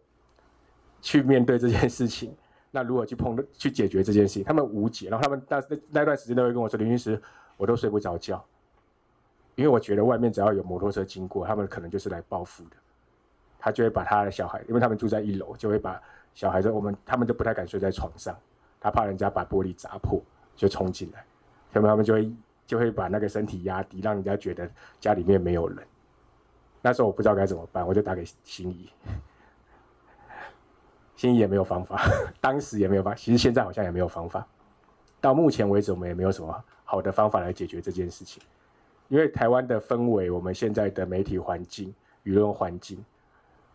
[1.01, 2.33] 去面对这件事情？
[2.71, 4.43] 那如何去碰去解决这件事情？
[4.45, 7.21] 他们无解，然后他们那那那段时间都会跟我说：“林律师，
[7.57, 8.41] 我都睡不着觉，
[9.55, 12.77] 因为我觉得外面只要有摩托车经过，他们可能就是来报复的。”
[13.59, 16.01] 他就会把他的小孩，因为他们住在一楼，就会把
[16.33, 18.35] 小孩子：“我们他们就不太敢睡在床上，
[18.79, 20.21] 他怕人家把玻璃砸破，
[20.55, 21.25] 就冲进来。”
[21.71, 22.31] 他们他们就会
[22.65, 24.69] 就会把那个身体压低，让人家觉得
[24.99, 25.77] 家里面没有人。
[26.81, 28.89] 那时候我不知道该怎么办，我就打给心怡，
[31.15, 32.01] 心怡也没有方法，
[32.41, 34.47] 当时也没有方法，其实现在好像也没有方法。
[35.19, 38.41] 到目前为止，我们也没有什么好的方法来解决这件事情。
[39.07, 41.93] 因为台湾的氛围，我们现在的媒体环境、
[42.23, 43.03] 舆论环境，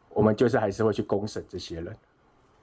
[0.08, 1.94] 我们就是还是会去公审这些人，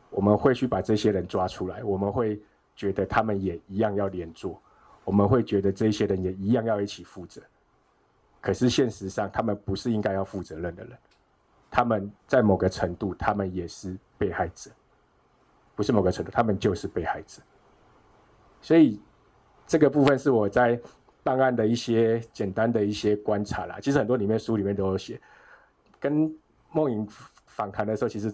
[0.09, 2.41] 我们会去把这些人抓出来，我们会
[2.75, 4.61] 觉得他们也一样要连坐。
[5.03, 7.41] 我们会觉得这些人也一样要一起负责，
[8.39, 10.97] 可是现实上他们不是应该要负责任的人，
[11.69, 14.71] 他们在某个程度他们也是被害者，
[15.75, 17.41] 不是某个程度他们就是被害者，
[18.61, 19.01] 所以
[19.67, 20.79] 这个部分是我在
[21.21, 23.79] 办案的一些简单的一些观察啦。
[23.81, 25.19] 其实很多里面书里面都有写，
[25.99, 26.33] 跟
[26.71, 27.07] 梦莹
[27.47, 28.33] 访谈的时候，其实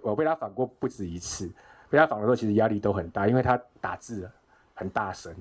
[0.00, 1.50] 我被他访过不止一次，
[1.90, 4.30] 被他访的时候其实压力都很大，因为他打字
[4.74, 5.34] 很大声。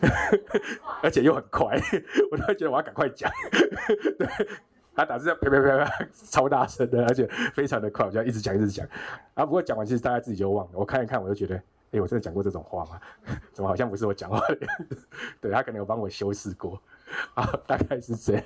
[1.02, 1.76] 而且又很快，
[2.30, 3.30] 我都会觉得我要赶快讲。
[4.18, 4.26] 对，
[4.94, 8.86] 他打字要啪啪啪啪，超大声的，而且非常的快，我就要一直讲一直讲。
[9.34, 10.72] 啊，不过讲完其实大家自己就忘了。
[10.74, 11.56] 我看一看，我就觉得，
[11.92, 13.00] 哎、我真的讲过这种话吗？
[13.52, 15.06] 怎么好像不是我讲话的样子？
[15.40, 16.80] 对，他可能有帮我修饰过。
[17.34, 18.44] 啊，大概是这样。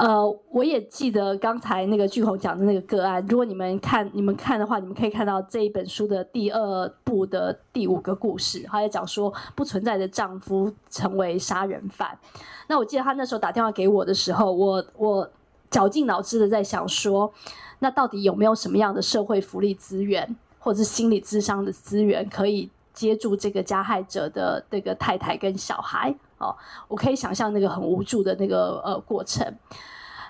[0.00, 3.22] 呃，我也记得刚才那个巨红讲的那个个案。
[3.28, 12.18] 如果你们看，你们看的话，你们可以看到这一本书的第二部的第五个故事，他在讲说不存在的丈夫成为杀人犯。
[12.66, 15.30] 那我记得他那时候打电话给我的时候，我我
[15.70, 17.30] 绞尽脑汁的在想说，
[17.80, 26.14] 那到底有没有什么样的社会福利资源，或者是心理咨商的资源，可以接住这个加害者的这个太太跟小孩？
[26.40, 26.56] 哦，
[26.88, 29.46] 我可以想象那个很无助的那个呃过程。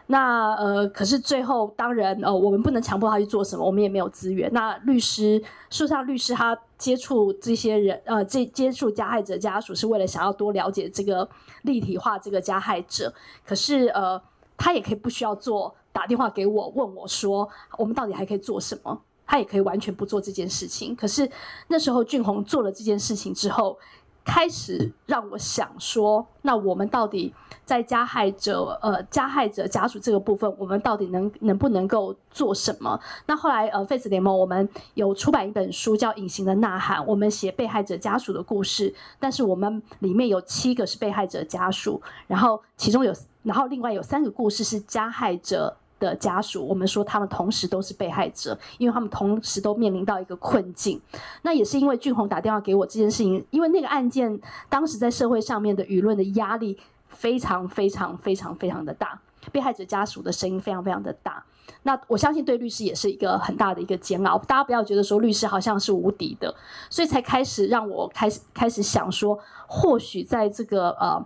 [0.06, 4.50] 那呃，可是最后当然呃，我们不能强迫他去做什么，我们也没有资源。
[4.52, 5.38] 那律师，
[5.70, 11.28] 事实上律师他接触这些人呃，这接触加害者家属是为了想要多了解这个
[11.62, 13.14] 立体化这个加害者。
[13.46, 14.20] 可是呃，
[14.56, 17.48] 他也可以不需要做，打电话给我问我说，
[17.78, 19.00] 我们到底还可以做什么？
[19.24, 20.96] 他也可以完全不做这件事情。
[20.96, 21.30] 可是
[21.68, 23.78] 那时候俊宏做了这件事情之后。
[24.24, 33.00] 开始让我想说，那我们到底在加害者呃加害者家属这个部分，我们到底能能不能够做什么？
[33.26, 43.12] 那后来呃，Face 联盟我们有出版一本书叫《隐形的呐喊》，我们写被害者家属的故事，但是我们里面有七个是被害者家属，然后其中有
[43.42, 51.01] 然后另外有三个故事是加害者的家属，我们说他们同时都是被害者，因为他们同时都面临到一个困境。
[51.42, 56.76] 那也是因为俊宏打电话给我这件事情，因为那个案件当时在社会上面的舆论的压力
[57.09, 59.20] 非常非常非常非常的大，
[59.53, 61.44] 被害者家属的声音非常非常的大。
[61.82, 64.36] 那我相信对律师也是一个很大的一个煎熬。
[64.38, 66.53] 大家不要觉得说律师好像是无敌的，
[66.90, 71.24] 所以才开始让我开始开始想说，或许在这个呃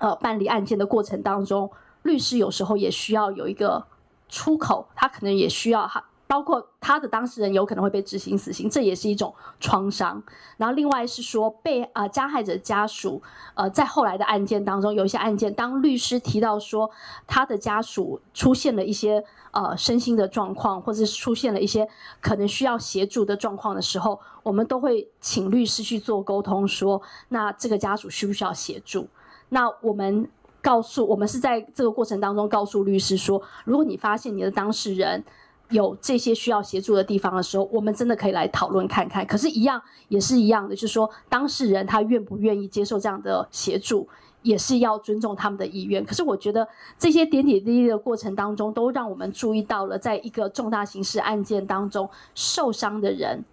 [0.00, 1.70] 呃办理案件的过程当中，
[2.02, 3.84] 律师有时候也需要有一个
[4.28, 6.04] 出口，他可能也需要哈。
[6.28, 10.20] 包括他的当事人有可能会被执行死刑，这也是一种创伤。
[10.56, 13.22] 然后另外是说被啊、加害者家属，
[13.54, 16.90] 呃，在后来的案件当中，有一些案件，当律师提到说
[17.28, 19.22] 他的家属出现了一些
[19.52, 21.88] 呃身心的状况，或者是出现了一些
[22.20, 29.06] 可能需要协助的状况的时候，我们都会请律师去做沟通，说那这个家属需不需要协助？
[29.48, 30.28] 那我们
[30.66, 35.24] 告诉我们是在这个过程当中告诉律师说，如果你发现你的当事人。
[35.70, 39.26] 有这些需要协助的地方的时候，我们真的可以来讨论看看。
[39.26, 44.08] 可是，一样也是一样的，就是说，当事人他愿不愿意接受这样的协助，
[44.42, 46.04] 也是要尊重他们的意愿。
[46.04, 53.44] 可是，我觉得这些点点滴滴的过程当中，都让我们注意到了，在一个重大刑事案件当中，受伤的人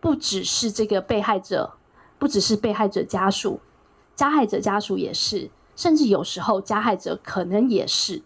[0.00, 1.74] 不只是这个被害者，
[2.18, 3.60] 不只是被害者家属，
[4.14, 8.20] 加害者家属也是，甚至有时候加害者可能也是。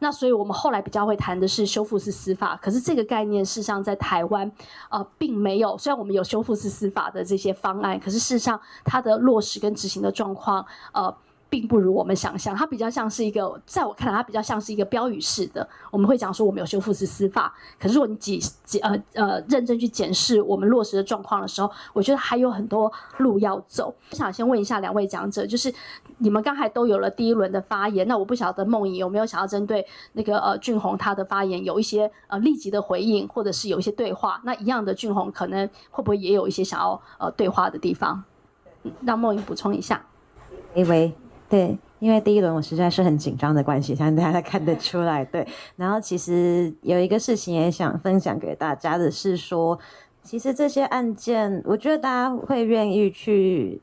[0.00, 4.50] 那所以，我们后来比较会谈的是修复式司法，可是这个概念事实上在台湾，
[4.90, 5.78] 呃，并没有。
[5.78, 11.14] 虽然我们有修复式司法的这些方案，可是事实上它的落实跟执行的状况，呃。
[11.50, 15.68] 并不如我们想象，它比较像是一个，在我看来，它比较像是一个标语式的。
[15.92, 23.94] 我们会讲说我们有修复式司法，可是如果你几几呃呃认真去检视我们落实的状况的时候，我觉得还有很多路要走。
[24.10, 25.72] 我想先问一下两位讲者，就是
[26.24, 34.40] 你们刚才都有了第一轮的发言，那我不晓得孟颖有没有想要针对那个呃俊宏他的发言有一些呃立即的回应，或者是有一些对话？
[34.44, 38.24] 那一样的俊宏可能会不会也有一些想要呃对话的地方？
[39.02, 40.04] 让孟颖补充一下。
[40.74, 41.12] 喂喂。
[41.46, 45.24] 对，因为第一轮我实在是很紧张的关系，相信大家看得出来。
[45.24, 45.46] 对，
[45.76, 49.78] 然后其实有一个事情也想分享给大家的是说，
[50.22, 53.80] 其实这些案件，我觉得大家会愿意去，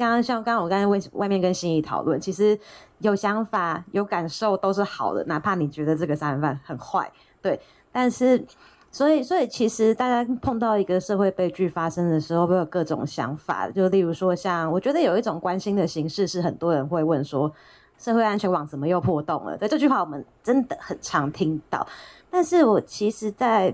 [0.00, 2.58] 刚刚像刚刚我刚才外外面跟心怡讨论，其实
[3.00, 7.60] 有想法、有感受都是好的，哪怕你觉得这个杀人犯很坏，对，
[7.92, 8.44] 但是。
[8.92, 13.70] 所以，所以其实大家碰到一个社会悲剧发生的时候，会有各种想法。
[13.70, 17.52] 就例如说，像我觉得有一种关心的形式，是很多人会问说
[17.96, 21.86] ：“社会安全网怎么又破洞了？”对，这句话我们真的很常听到。
[22.28, 23.72] 但是我其实，在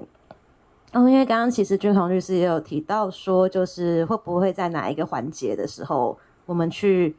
[0.93, 7.15] 哦，因为刚刚其实俊宏律师也有提到说，就是会不会在哪一个环节的时候，我们去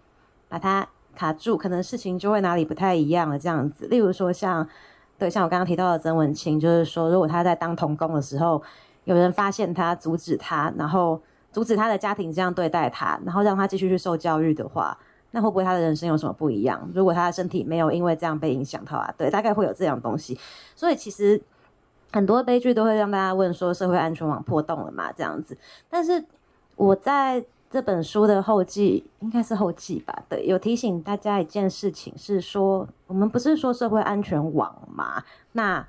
[0.49, 3.37] 把它卡住，可能事情就会哪里不太一样了。
[3.37, 4.67] 这样子，例如说像。
[5.19, 8.61] 对，像我刚刚提到的曾文钦，就是说，如果他在当童工的时候，
[9.05, 11.19] 有人发现他，阻止他，然后
[11.51, 14.95] 阻止他的家庭这样对待他，然后让他继续去受教育的话，
[15.31, 16.87] 那会不会他的人生有什么不一样？
[16.93, 20.39] 如果他的身体没有因为这样被影响的话，对，大概会有这样东西。
[20.75, 21.41] 所以其实
[22.11, 25.11] 很多悲剧都会让大家问说，社会安全网破洞了嘛？
[25.11, 25.57] 这样子。
[25.89, 26.23] 但是
[26.75, 27.43] 我在。
[27.69, 30.23] 这本书的后记应该是后记吧？
[30.29, 35.21] 对，有提醒大家一件事情，是说我们不是说社会安全网嘛？
[35.51, 35.85] 那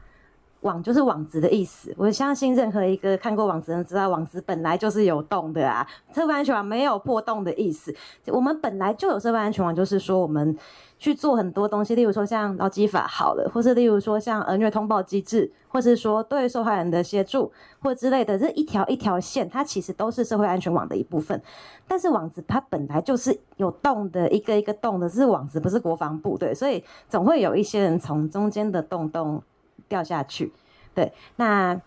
[0.63, 1.95] 网就是网子的意思。
[1.97, 5.87] 我相信任何一个看过网子的人知道，网子本来就是有洞的啊。
[6.13, 7.95] 社会安全网没有破洞的意思，
[8.27, 10.59] 我们本来就有社会安全网，就是说我们。
[10.99, 21.41] 去做很多东西，例如说像劳基法好了，或是例如说像儿虐通报机制，或是说对受害人的协助或之类的，这一条一条线，它其实都是社会安全网的一部分。
[21.87, 29.41] 但是网子它本来就是有洞的，一个一个洞的，是网子，不是国防部，对，所以总会有一些人从中间的洞洞
[29.89, 30.53] 掉下去。
[30.95, 31.81] 对，那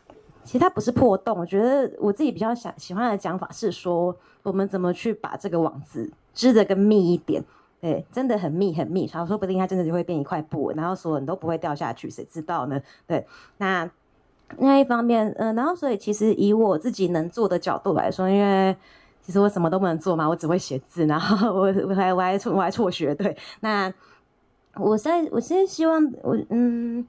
[0.45, 7.43] 其实它不是破洞，我觉得我自己比较想喜欢的讲法是说，我们怎么去把这个网子织得更密一点。
[7.81, 12.79] 对，真的很密很密，然后说不定它真的就会变一块布，然后所有人都不会掉下去，谁知道呢？
[13.07, 13.25] 对，
[13.57, 13.89] 那
[14.59, 18.77] 另外一方面，嗯、然后所以其实以我自己能做的角度来说，因为
[19.23, 23.91] 其实我什么都不能做嘛，我只会写字，然后我我还我还辍我还辍学，对，那
[24.75, 27.07] 我在我现在希望我嗯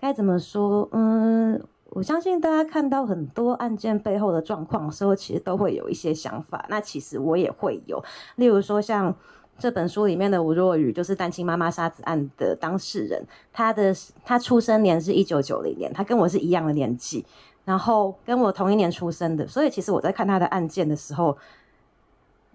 [0.00, 0.88] 该怎么说？
[0.92, 8.02] 嗯，我相信大家看到很多案件背后的状况的时候，其实都会有一些想法，那其实我也会有，
[8.36, 9.14] 例如说像。
[9.58, 13.94] 这本书里面的吴若雨就是单亲妈妈杀子案的当事人，她的
[14.24, 17.24] 她出生年是一九九零年，她跟我是一样的年纪，
[17.64, 21.36] 然后跟我同一年出生的，所以其实我在看她的案件的时候，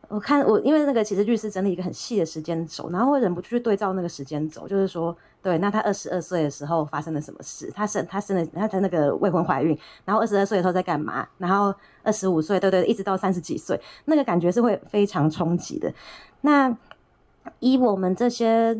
[0.10, 7.72] 我看我因为那个其实律师整理一个很细的时间轴，然后会忍不住去对照那个时间轴，就是说，对，那她二十二岁的时候发生了什么事？
[7.74, 9.76] 她生她生了她的那个未婚怀孕，
[10.06, 11.28] 然后二十二岁的时候在干嘛？
[11.39, 11.74] 然后
[12.04, 15.91] 二十五岁，对对，一直到三十几岁，那个感觉是会非常冲击的。
[16.41, 16.76] 那
[17.60, 18.80] 以我们这些，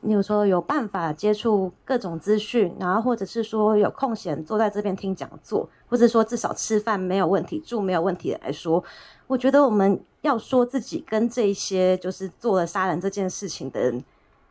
[0.00, 8.82] 你有说有办法接触各种资讯，然后或者是说有空闲坐在这边听讲座，或者说至少吃饭没有问题、住没有问题的来说。
[9.26, 14.02] 我觉得我们要说自己跟这些就是做了杀人这件事情的人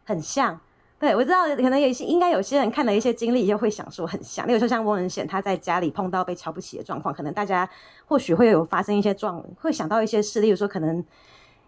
[0.05, 0.59] 很像，
[0.99, 7.67] 对，我知道可能有些应该有些人看了一些经历以后会想说很像，例如说像翁仁显他在家里碰到被瞧不起的状况，可能大家
[8.05, 11.03] 或许会有发生一些状，会想到一些事，例如说可能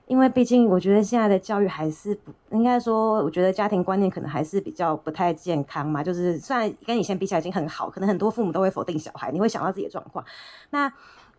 [0.10, 10.26] 因为毕竟我觉得现在的教育还是不应该说，我觉得家庭观念可能还是比较不太健康嘛，就是虽然跟以前比起来已经很好，可能很多父母都会否定小孩，你会想到自己的状况，
[10.72, 10.91] 那。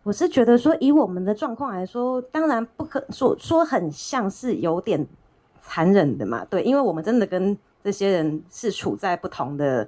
[0.03, 5.07] 我是觉得说，以我们的状况来说，当然不可说说很像是有点
[5.61, 9.87] 残忍的嘛，对，因为我们真的跟这些人是处在不同的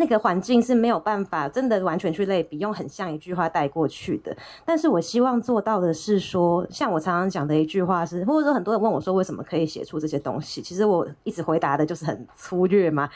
[0.00, 4.36] 那个环境，是没有办法真的完全去类比，用很像一句话带过去的。
[4.64, 10.60] 但是我希望做到的是说，像我常常讲的一句话是，或者说很多人问我说，为什么可以写出这些东西？
[10.60, 13.08] 其实我一直回答的就是很粗略嘛，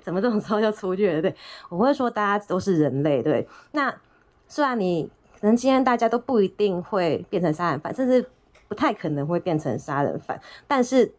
[0.00, 1.22] 怎么这种时候就粗略？
[1.22, 1.32] 对，
[1.68, 3.94] 我会说大家都是人类，对，那。
[4.48, 5.10] 虽然你
[5.40, 8.22] 可能今天大家都不一定会变成杀人犯，甚至
[8.68, 11.10] 不太可能会变成杀人犯，但是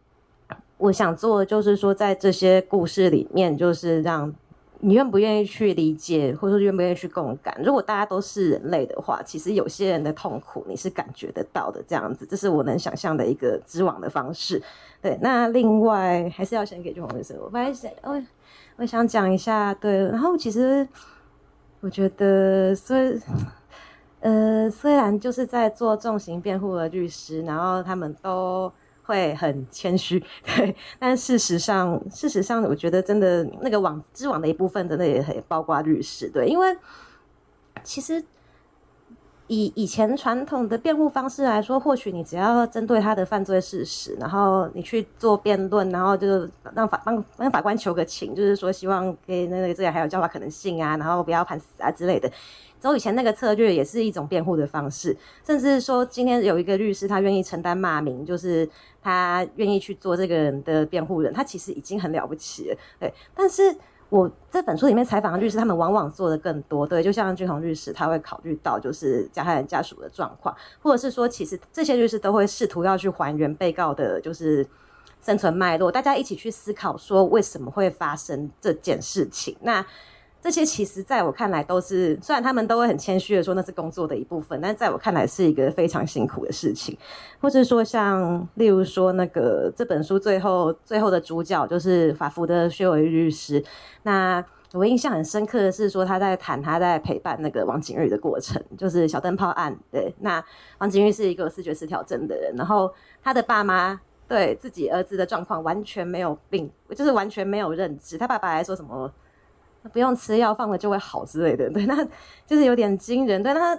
[0.78, 4.32] 我想做的就是说，在这些故事里面，就是让
[4.84, 7.58] 你愿不愿意去理解，或者说愿不愿意去共感。
[7.64, 14.62] 如果大家都是人类的话，其实有些人的痛苦你是感觉得到的，这样子，这是我能想象的一个织网的方式。
[15.00, 18.22] 对，那另外还是要先给俊宏医生，我本来想，我
[18.76, 20.86] 我想讲一下，对，然后其实。
[21.80, 23.20] 我觉得，虽
[24.20, 28.72] 呃，虽然就是在做重刑辩护的律师，然后他们都
[29.04, 36.76] 会很谦虚， 对，但事实上，事实上，我觉得真的那个网织网的一部分，真的也很包括律师，对，因为
[37.82, 38.24] 其实。
[39.46, 52.26] 以以前传统的辩护方式来说，或许你只要针对他的犯罪事实，然后你去做辩论，然后就让法帮帮法官求个情，就是说希望给那个这个还有叫法可能性啊，然后不要判死啊之类的。
[52.84, 58.68] 走以前那个策略也是一种辩护的方式，甚至说今天有一个律师他愿意承担骂名，就是
[59.02, 63.74] 他愿意去做这个人的辩护人，他其实已经很了不起了，对，但是。
[64.10, 74.64] 我这本书里面采访的律师，他们往往做的更多，对，就像俊宏律师，他会考虑到就是加害人家属的状况，或者是说，其实这些律师都会试图要去还原被告的，就是
[75.20, 79.56] 生存脉络，大家一起去思考说为什么会发生这件事情。
[79.62, 79.84] 那。
[80.44, 86.94] 这些其实在我看来都是，虽然他们都会很谦虚的说那是工作的一部分，但在我看来是一个非常辛苦的事情。
[87.40, 93.64] 或者说像，例如说那个这本书最后最后的主角就是法服的薛伟律师。
[94.02, 99.74] 那我印象很深刻的是说他在谈他在陪伴那个王景玉的过程，就是小灯泡案。
[99.90, 100.44] 对，那
[100.76, 102.92] 王景玉是一个视觉失调症的人，然后
[103.22, 108.18] 他的爸妈对自己儿子的状况完全没有病，就是完全没有认知。
[108.18, 109.10] 他爸爸还说什么？
[109.92, 112.06] 不用吃药，放了就会好之类的，对，那
[112.46, 113.42] 就是有点惊人。
[113.42, 113.78] 对，那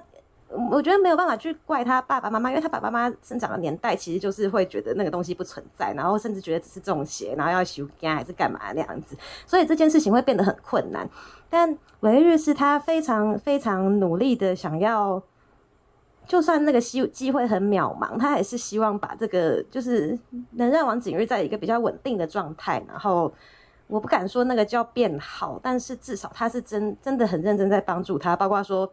[0.71, 11.09] 我觉得没有办法去怪他爸爸妈妈，因为他爸爸妈妈生长的年代其实就是会觉得那个东西不存在，然后甚至觉得只是中邪，然后要修肝还是干嘛那样子，所以这件事情会变得很困难。
[11.49, 15.21] 但韦律师他非常非常努力的想要，
[16.27, 20.17] 就算那个机机会很渺茫，他还是希望把这个就是
[20.51, 23.33] 能让王景玉在一个比较稳定的状态，然后。
[23.87, 28.91] 我不敢说那个叫变好，但是至少他是真真的很认真在帮助他，包括说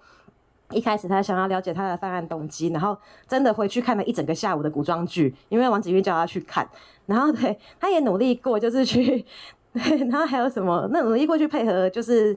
[0.70, 2.94] 一开始他想要了解他的犯案动机，然后
[3.26, 6.68] 真的回去看了一整个下午的古装剧，因为王景玉叫他去看，
[7.06, 9.24] 然后对他也努力过，就是去
[9.72, 12.36] 对，然后还有什么那努力过去配合，就是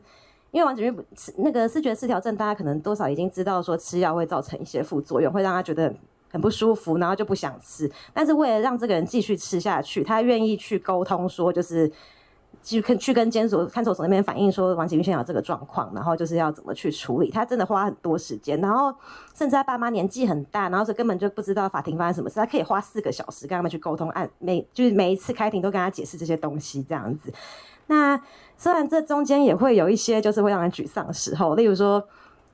[0.52, 1.06] 因为王景玉
[1.40, 5.94] 那个视觉失调症，大家可能多少已经知道说吃药会造成一些副作用，会让他觉得
[6.32, 11.92] 很不舒服，然后就不想吃，但是为了让这个人继续吃下去，他愿意去沟通说就是。
[12.66, 17.30] 去跟去跟监所看守所那边反映说王景玉现在有这个状况，然后就是要怎么去处理。
[17.30, 18.92] 他真的花很多时间，然后
[19.36, 22.36] 甚至他爸妈年纪很大，然后是根本就不知道法庭发生什么事。
[22.38, 27.32] 他可以花四个小时跟他们去沟通，按每就是每一次开庭都跟他解释这些东西这样子。
[27.86, 28.20] 那
[28.58, 32.04] 虽然这中间也会有一些就是会让人沮丧的时候，例如说，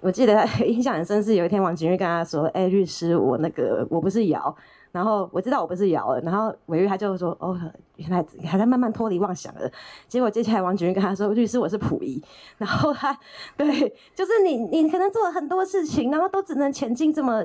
[0.02, 4.54] 我记得 印象很深是有一天王景玉跟他说：“哎、律师，我那个我不是瑶。”
[4.92, 7.58] 然后我知道我不是瑶了，然后韦玉他就说：“哦，
[7.96, 9.72] 原来还在慢慢脱离妄想了。”
[10.08, 12.22] 结果接下来王菊跟他说：“律师，我是溥仪。”
[12.58, 13.18] 然后他
[13.56, 13.68] 对，
[14.14, 17.44] 就是你，你可能做了很多事情，然后都只能前进这么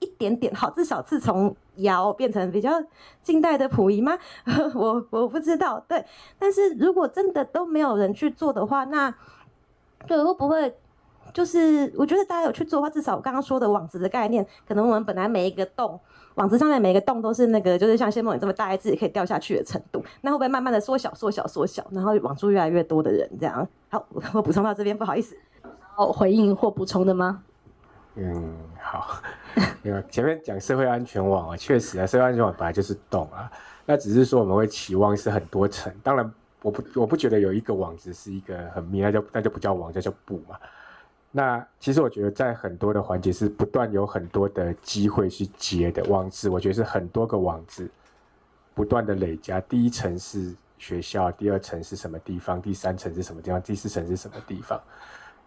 [0.00, 2.70] 一点点好，至少是从尧变成比较
[3.22, 4.18] 近代的溥仪吗？
[4.74, 5.78] 我我不知道。
[5.88, 6.04] 对，
[6.38, 9.14] 但是如果真的都没有人去做的话，那
[10.06, 10.74] 对会不会
[11.32, 15.98] 就是我觉得大家有去做的话，至少我刚刚说的网子的概念，可能我们本来每一个洞
[16.34, 23.66] 网子上面每一个洞都是那个，就是像谢梦颖这么大一只也可以掉下去的程度，那会不会慢慢的缩小、缩小、缩小，然后网住越来越多的人这样？
[23.88, 24.04] 好，
[24.34, 25.36] 我补充到这边，不好意思。
[25.94, 27.42] 好，回应或补充的吗？
[28.16, 29.20] 嗯，好。
[29.84, 33.50] 因为前面讲社会安全网啊，确实啊，社会安全网本来就是洞啊。
[33.86, 35.92] 那只是说我们会期望是很多层。
[36.02, 36.32] 当然，
[36.62, 40.56] 我不我不觉得有一个网子是一个很密，那就那就不叫网，叫叫布嘛。
[41.36, 46.48] 那其实我觉得在很多的环节是不断有很多的机会去接的网子。
[46.48, 47.90] 我觉得是很多个网子
[48.72, 49.60] 不断的累加。
[49.62, 54.80] 第一层是学校，第二层是什么地方，第三层是什么地方，第四层是什么地方。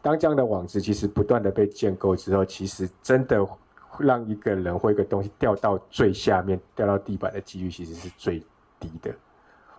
[0.02, 3.48] 当这样的网子其实不断的被建构之后，其实真的
[3.98, 8.44] 让一个人或一个东西掉到最下面，掉到地板的几率其实是最
[8.78, 9.10] 低的。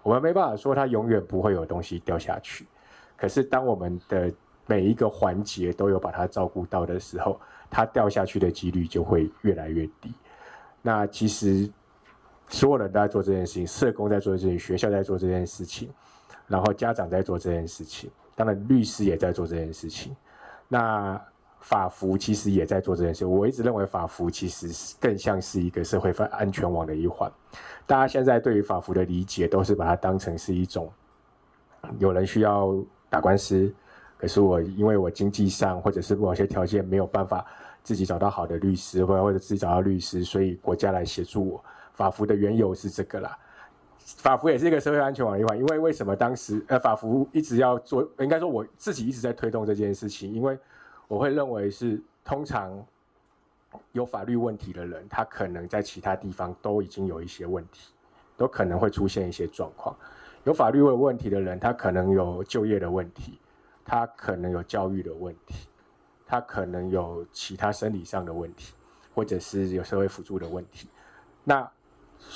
[0.02, 2.66] 我们没办法说它永远不会有东西掉下去，
[3.14, 4.32] 可是当我们的
[4.68, 7.40] 每一个环节都有把它照顾到的时候，
[7.70, 10.12] 它掉下去的几率就会越来越低。
[10.82, 11.68] 那其实
[12.48, 15.88] 所有人都在做这件事情，社工在做这件事情，学校在做这件事情，
[16.46, 18.10] 然后家长在做这件事情。
[18.34, 20.14] 当然，律师也在做这件事情。
[20.68, 21.18] 那
[21.60, 23.26] 法服其实也在做这件事。
[23.26, 27.30] 我一直认为法服其实更像是一个社会安全网的一环。
[27.86, 30.92] 大家现在对于法服的理解都是把它当成是一种，
[31.98, 32.72] 有人需要
[33.10, 33.74] 打官司，
[34.18, 37.46] 可是我因为我经济上或者是某些条件没有办法
[37.82, 41.64] 自己找到好的律师，或或者自己找到律师，所以国家来协助我。
[41.94, 43.38] 法服的缘由是这个啦。
[43.98, 50.58] 法服也是一个社会安全网的一环，因为为什么当时呃法服一直要做，应该说我自己一直在推动这件事情，因为
[51.06, 52.72] 我会认为是通常
[53.92, 57.92] 有法律问题的人，他可能在其他地方都已经有一些问题，
[58.36, 59.94] 都可能会出现一些状况。
[60.44, 63.38] 有法律问题的人，他可能有就业的问题，
[63.88, 65.66] 他可能有教育的问题，
[66.24, 68.72] 他可能有其他生理上的问题，
[69.12, 70.88] 或者是有社会辅助的问题，
[71.42, 71.68] 那。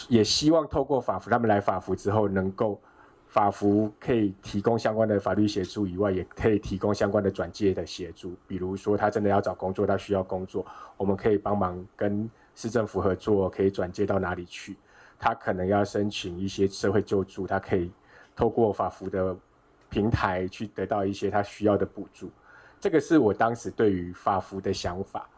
[0.09, 2.81] 也希望透过法服，他们来法服之后，能够
[3.27, 8.37] 法服可以提供相关的法律协助以外，也可以提供相关的转介的协助。
[8.47, 10.65] 比如说，他真的要找工作，他需要工作，
[10.97, 14.77] 我们可以帮忙跟市政府合作，可以转介到哪里去。
[15.19, 17.91] 他可能要申请一些社会救助，他可以
[18.37, 19.37] 透过法服的
[19.93, 22.31] 平台去得到一些他需要的补助。
[22.81, 25.29] 这个是我当时对于法服的想法，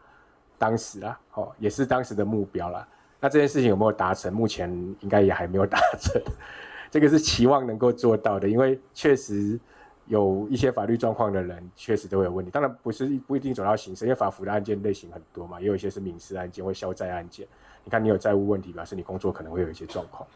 [0.57, 2.87] 当时啦，哦，也是当时的目标啦。
[3.19, 4.31] 那这件事情有没有达成？
[4.31, 4.71] 目前
[5.01, 6.21] 应该也还没有达成，
[6.89, 9.59] 这个是期望能够做到的，因为确实
[10.05, 12.49] 有一些法律状况的人确实都会有问题。
[12.49, 17.45] 当然不是不一定走到刑事，因为法服的案件类型很多嘛，也有一些是民事案件或消债案件。
[17.83, 20.27] 你看你有债务问题，表示你工作可能会有一些状况。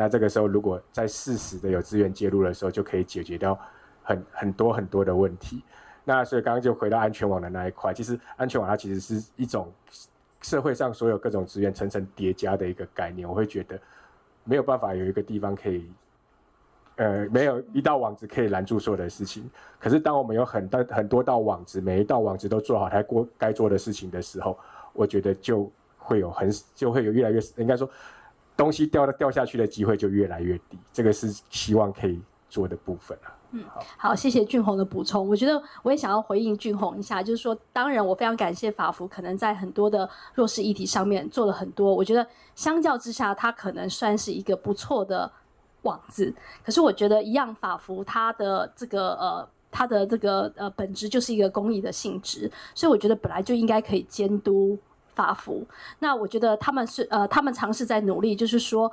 [0.00, 3.58] 那这个时候如果在适时的有资源介入的时候，就可以解决掉
[4.02, 5.62] 很很多很多的问题。
[6.04, 9.70] 那所以刚刚就回到安全网的那一块，其实安全网它其实是一种。
[10.42, 13.78] 社会上所有各种资源层层叠加的一个概念，我会觉得
[14.42, 15.86] 没有办法有一个地方可以，
[16.96, 19.50] 呃，没有一道网子可以拦住所有的事情。
[19.78, 24.58] 可是当我们有很多很多道网子，每一道网子都做好它过该做的事情的时候，
[24.94, 27.86] 我觉得就会有很就会有越来越应该说
[28.60, 30.78] 东西掉的掉下去的机会就越来越低。
[30.92, 32.20] 这个是希望可以
[32.50, 33.32] 做的部分啊。
[33.52, 33.64] 嗯，
[33.96, 35.26] 好，谢谢俊宏的补充。
[35.26, 41.92] 我觉得我也想要回应俊宏一下，就是说，当然我非常感谢法服，可能在很多的弱势议题上面做了很多。
[41.92, 42.24] 我觉得
[42.54, 45.32] 相较之下，它可能算是一个不错的
[45.82, 46.32] 网子。
[46.62, 54.78] 可是我觉得一样，法服它的这个呃，它的这个呃本质就是一个公益的性质，所以我觉得本来就应该可以监督
[55.20, 55.66] 法服。
[55.98, 58.90] 那我觉得他们是呃，他们尝试在努力，就是说。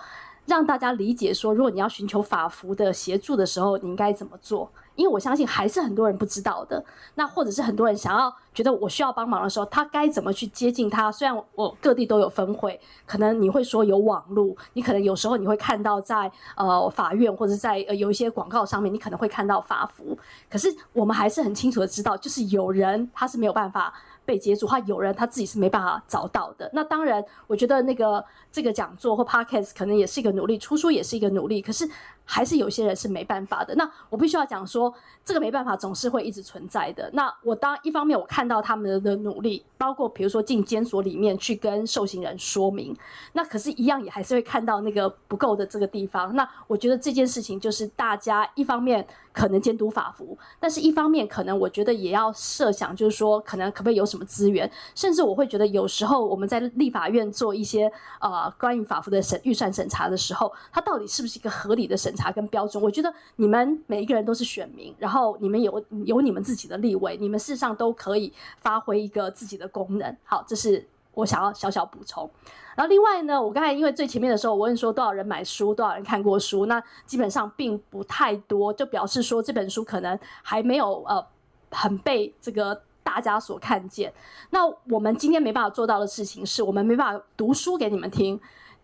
[0.48, 4.72] 让大家理解说，如果你要寻求法服的协助的时候，你应该怎么做？
[4.96, 6.82] 因为我相信还是很多人不知道的。
[7.16, 11.12] 那或者是很多人想要觉得我需要帮忙的时候，他该怎么去接近他？
[11.12, 20.18] 虽然我各地都有分会，可能你会说有网路，你可能有时候你会看到在呃法院或者在呃有一些广告上面，你可能会看到法服。
[20.50, 23.94] 可是我们还是很清楚的知道，就是有人他是没有办法。
[24.28, 26.70] 被接住，他有人他自己是没办法找到的。
[26.74, 31.62] 那当然，我觉得那个这个讲座或 podcast 可能也是一个努力，出书也是一个努力。
[31.62, 31.90] 可是
[32.28, 33.74] 还是有些人是没办法的。
[33.74, 34.94] 那我必须要讲说，
[35.26, 37.10] 这个没办法总是会一直存在的。
[37.14, 42.96] 那我当一方面我看到他们的努力，包括比如说进监所里面去跟受刑人说明，
[43.32, 46.36] 那可是，一样也还是会看到那个不够的这个地方。
[46.36, 62.84] 那我觉得这件事情就是大家一方面可能监督法服，但是一方面可能我觉得也要设想，就是说可能可不可以有什么资源，甚至我会觉得有时候我们在立法院做一些呃关于法服的审预算审查的时候，它到底是不是一个合理的审查跟标准？
[62.84, 70.18] 我觉得你们每一个人都是选民，然后你们有有你们自己的立位，你们事实上都可以发挥一个自己的功能。
[70.24, 72.30] 好，这是我想要小小补充。
[72.76, 81.26] 然后另外呢，我刚才因为最前面的时候，我问说多少人买书，多少人看过书，那基本上并不太多，就表示说这本书可能还没有呃
[81.72, 84.14] 很被这个大家所看见。
[84.52, 88.40] 那我们今天没办法做到的事情是，我们没办法读书给你们听。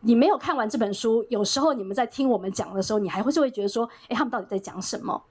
[0.06, 5.24] 你没有看完这本书，有时候你们在听我们讲的时候，你还会是会觉得说，哎，他们到底在讲什么？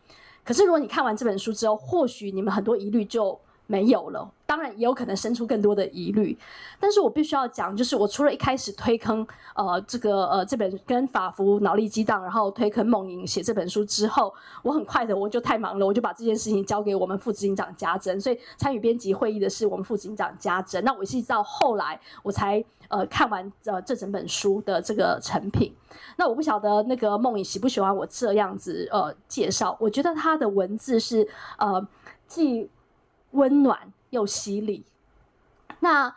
[0.43, 3.39] 可是如果你看完这本书之后，或许你们很多疑虑就
[3.73, 4.31] 没有了。
[4.45, 6.37] 当然也有可能生出更多的疑虑，
[6.79, 14.31] 但是我必须要讲，就是我除了一开始推坑，呃，这个呃这本跟法服脑力激荡，然后推坑孟颖写这本书之后，
[14.63, 20.85] 我很快的我就太忙了，我就把这件事情交给我们副执行长家珍，所以参与编辑会议的是我们副执行长家珍。
[20.85, 25.75] 那我是到后来我才呃看完呃这整本书的这个成品。
[26.19, 31.27] 那我不晓得那个孟颖喜不喜欢我这样子呃介绍，我觉得他的文字是
[31.57, 31.89] 呃
[32.27, 32.69] 既
[33.33, 33.93] 温暖。
[34.13, 34.85] 又犀利，
[35.81, 36.15] 那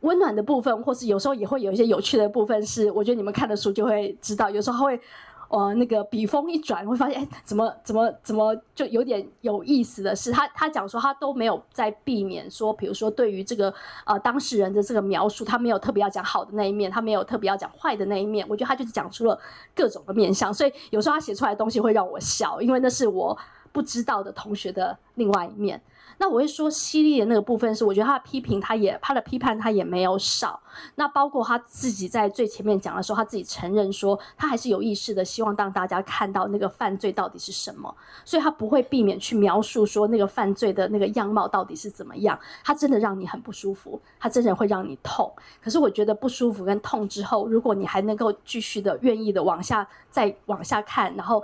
[0.00, 5.00] 温暖的部分，或是有时候也会有一些有趣的部分，是我觉得你们看的书就会知道，有时候他会，
[5.48, 13.72] 呃，那个笔锋一转，会发现，哎，怎么怎么怎么就有点有意思的是，他他讲说他都没有在避免说，比如说对于这个
[14.04, 19.40] 呃当事人的这个描述，他没有特别要讲好的那一面，他没有特别要讲坏的那一面，我觉得他就是讲出了
[19.74, 23.38] 各种的面向，所以有时候他写出来的东西会让我笑，因为那是我
[23.72, 25.80] 不知道的同学的另外一面。
[26.20, 30.60] 那我会说犀利的那个部分是，我觉得他的批评，他也他的批判，他也没有少。
[30.96, 37.92] 那包括他自己在最前面讲的时候，他自己承认说，他还是有意识的希望让大家看到那个犯罪到底是什么，
[38.22, 42.38] 所以他不会避免去描述说那个犯罪的那个样貌到底是怎么样。
[42.62, 45.32] 他真的让你很不舒服，他真的会让你痛。
[45.62, 51.42] 可是我觉得不舒服跟痛之后，如果你还能够继续的愿意的往下再往下看，然后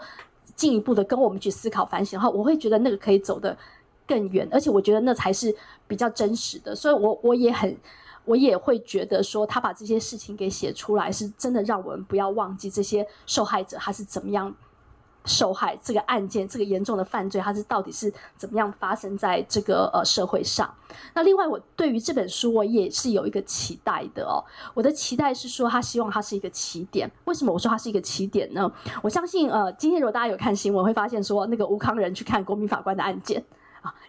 [0.54, 3.56] 进一步的跟我们去思考反省的话，我会觉得那个可以走的。
[4.06, 5.54] 更远，而且我觉得那才是
[5.86, 7.76] 比较真实的，所以我我也很，
[8.24, 14.54] 我也会觉得说他把这些事情给写出来，是真的让我们不要忘记这些受害者他是怎么样
[15.24, 20.72] 受害，这个案件这个严重的犯罪，他是到底是怎么样发生在这个呃社会上。
[21.14, 24.38] 那另外，我对于这本书我也是有一个期待的哦，
[24.72, 27.10] 我的期待是说他希望它是一个起点。
[27.24, 28.70] 为什么我说它是一个起点呢？
[29.02, 33.42] 我相信呃，今天如果大家有看新闻，会发现说那个吴康仁去看国民法官的案件。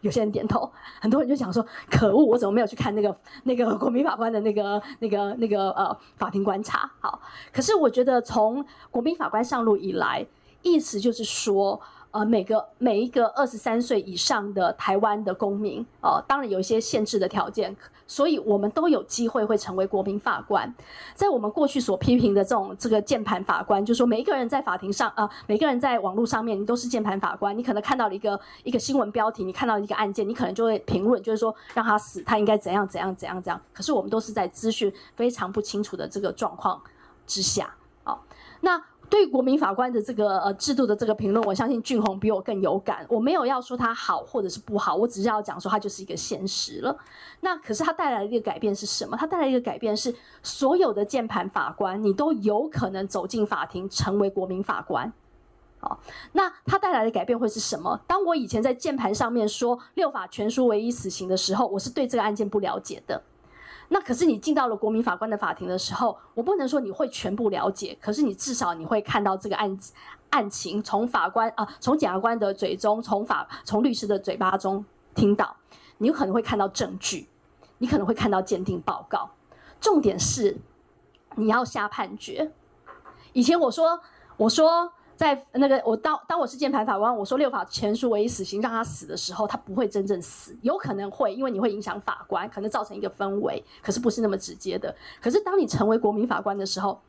[0.01, 0.71] 有些人点头，
[1.01, 7.19] 很多人就想说：“可恶，我怎么没有去看那个那个国民法官的那个那个那个呃法庭观察？”好，
[7.51, 10.25] 可是我觉得从国民法官上路以来，
[10.61, 11.81] 意思就是说。
[12.11, 17.75] 呃，每个每一个二十三岁以上的台湾的公民，呃，当然有一些限制的条件，
[18.07, 20.73] 所以我们都有机会会成为国民法官。
[21.13, 27.55] 在我们过去所批评的这种这个键盘法官，就是说每一个人在法庭上，呃，每个人在网络上面，你都是键盘法官。
[27.57, 33.61] 你可能看到了一个一个新闻标题，你看到一个案件，你可能就会评论，就是说让他死，他应该怎样怎样怎样怎样。
[33.73, 36.81] 可是我们都是在资讯非常不清楚的这个状况
[37.25, 37.73] 之下，
[38.03, 38.23] 好，
[38.61, 38.81] 那。
[39.09, 43.05] 对国民法官的这个呃制度的这个评论，我相信俊宏比我更有感。
[43.09, 46.97] 我没有要说他好或者是不好，我只是要讲说他就是一个现实了。
[47.39, 49.15] 那可是他带来的一个改变是什么？
[49.15, 50.13] 他带来一个改变是，
[50.43, 55.11] 所有的键盘法官你都有可能走进法庭成为国民法官。
[55.79, 55.99] 好，
[56.33, 57.99] 那他带来的改变会是什么？
[58.07, 63.21] 当我以前在键盘上面说六法全书唯一死刑的时候，我是对这个案件不了解的。
[63.89, 69.79] 那可是你进到了国民法官的法庭的时候，我不能说你会全部了解，可是你至少你会看到这个案
[70.29, 74.83] 案情，从法官啊，从检察官的嘴中，从法从律师的嘴巴中
[75.15, 75.55] 听到，
[75.97, 77.27] 你可能会看到证据，
[77.77, 79.29] 你可能会看到鉴定报告。
[79.79, 80.57] 重点是
[81.35, 82.51] 你要下判决。
[83.33, 84.01] 以前我说
[84.37, 84.91] 我说。
[85.17, 94.95] 在那个我当当我是键盘法官，我说六法全书唯一死刑让他死的时候，他不会真正死，有可能会，因为你会影响法官，可能造成一个氛围，可是不是那么直接的。
[95.19, 97.01] 可是当你成为国民法官的时候，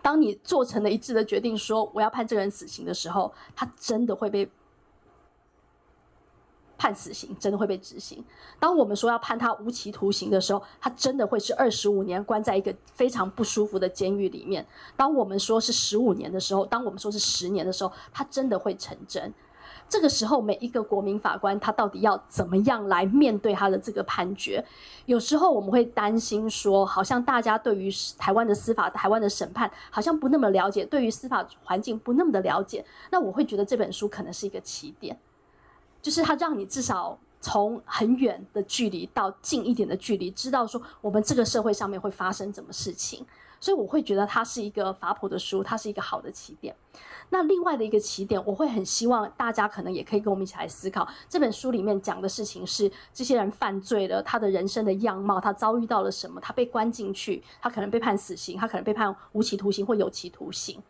[0.00, 4.48] 当你做成了一致的决定，说我要判这个人死刑的时候，他真的会被
[6.80, 8.24] 判死刑，真的会被执行。
[8.58, 14.66] 当我们说要判他无期徒刑的时候，他真的会是二十五年关在一个非常不舒服的监狱里面。
[14.96, 19.30] 当我们说是十五年的时候，当我们说是十年的时候，他真的会成真。
[19.90, 24.64] 这个时候，每一个国民法官他到底要怎么样来面对他的这个判决？
[25.04, 32.82] 有时候我们会担心说，好像大家对于台湾的司法、台湾的审判好像不那么了解，对于司法环境不那么的了解。
[33.10, 35.18] 那我会觉得这本书可能是一个起点，
[36.00, 43.24] 就是它让你至少从很远的距离到近一点的距离，知道说我们这个社会上面会发生什么事情。
[43.62, 46.74] 所以我会觉得它是一个法普的书，它是一个好的起点。
[47.28, 60.82] 那另外的一个起点，我会很希望大家可能也可以跟我们一起来思考，这本书里面讲的事情是这些人犯罪了，他的人生的样貌，他遭遇到了什么，他被关进去，他可能被判死刑，他可能被判无期徒刑或有期徒刑，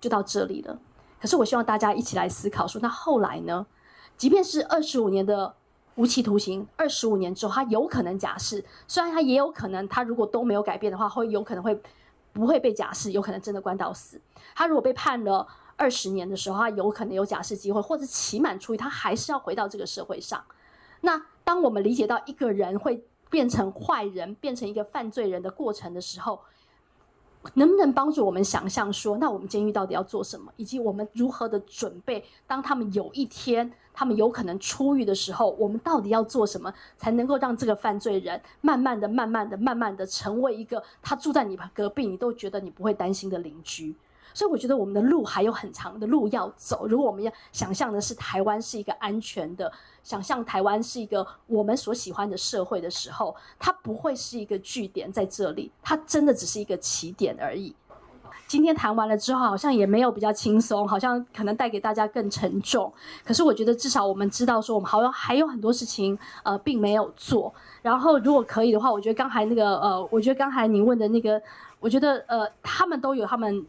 [0.00, 0.76] 就到这里了。
[1.20, 3.64] 可是我希望大家一起来思考说，那后来呢？
[4.16, 5.54] 即便是二十五年的
[5.96, 11.80] 无期徒刑，二十五年之后，他有可能假释，虽然他也有可能，他如果都没有改变的话，会有可能会。
[12.32, 14.20] 不会被假释，有可能真的关到死。
[14.54, 20.44] 他如果被判了二十年的时候，他有可能有假释机会，或者期满出狱，他还是要回到这个社会上。
[21.00, 26.42] 那当我们理解到一个人会变成坏人，变成一个犯罪人的过程的时候，
[27.54, 43.94] 能不能帮助我们想象说，那我们监狱到底要做什么，以及我们如何的准备，当他们有一天他们有可能出狱的时候，我们到底要做什么，才能够让这个犯罪人慢慢的、慢慢的、慢慢的成为一个他住在你隔壁，你都觉得你不会担心的邻居。
[44.36, 46.86] 所以我觉得我们的路还有很长的路要走。
[46.86, 49.72] 如果我们要想象的是台湾是一个安全的，
[50.02, 57.74] 想象台湾是一个我们所喜欢的社会的时候，它不会是一个据点在这里，它真的只是一个起点而已。
[58.46, 62.92] 今天谈完了之后，好像也没有比较轻松，好像可能带给大家更沉重。
[63.24, 67.54] 可是我觉得至少我们知道说，我们好像还有很多事情呃并没有做。
[67.80, 71.40] 然后如果可以的话，我觉得刚才那个呃，我觉得刚才您问的那个，
[71.80, 73.64] 我觉得呃他们都有他们。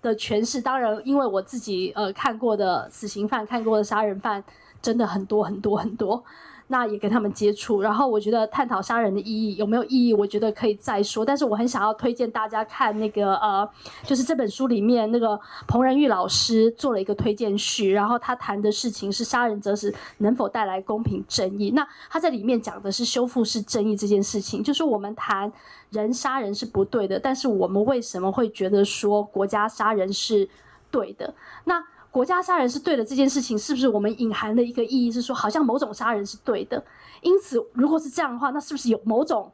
[0.00, 4.42] 的诠释，当然，因为我自己呃看过的死刑犯、看过的杀人犯，
[4.80, 6.22] 真的很多很多很多。
[6.68, 11.24] 那也跟他们接触，然后我觉得探讨杀人的意义有没有意义，我觉得可以再说。
[11.24, 13.68] 但是我很想要推荐大家看那个呃，
[14.04, 21.70] 就是这本书里面那个彭仁玉老师做了一个推荐序，然后他谈的事情是杀人者是能否带来公平正义。
[21.70, 25.50] 那他在里面讲的是修复式正义这件事情，就是我们谈
[25.90, 30.46] 人杀人是不对的，但是我们为什么会觉得说国家杀人是
[30.90, 31.34] 对的？
[31.64, 36.82] 那国家杀人是对的这件事情，是不是我们隐含的一个意义是说，好像某种杀人是对的？
[37.20, 39.50] 因此，如果是这样的话，那是不是有某种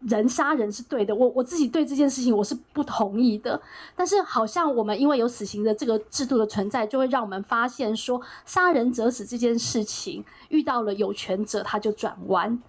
[0.00, 1.14] 人杀人是对的？
[1.14, 3.60] 我我自己对这件事情我是不同意的。
[3.94, 12.62] 但是，好像我们因为有死刑的这个制度的存在，就会让我们发现说，杀人者死这件事情遇到了有权者，他就转弯。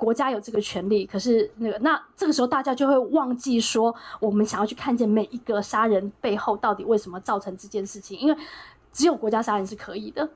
[0.00, 8.36] 国家有这个权利，可是那个那这个时候大家就会忘记说，我们想要去看见每一个杀人背后到底为什么造成这件事情，因为
[8.90, 10.26] 只有国家杀人是可以的，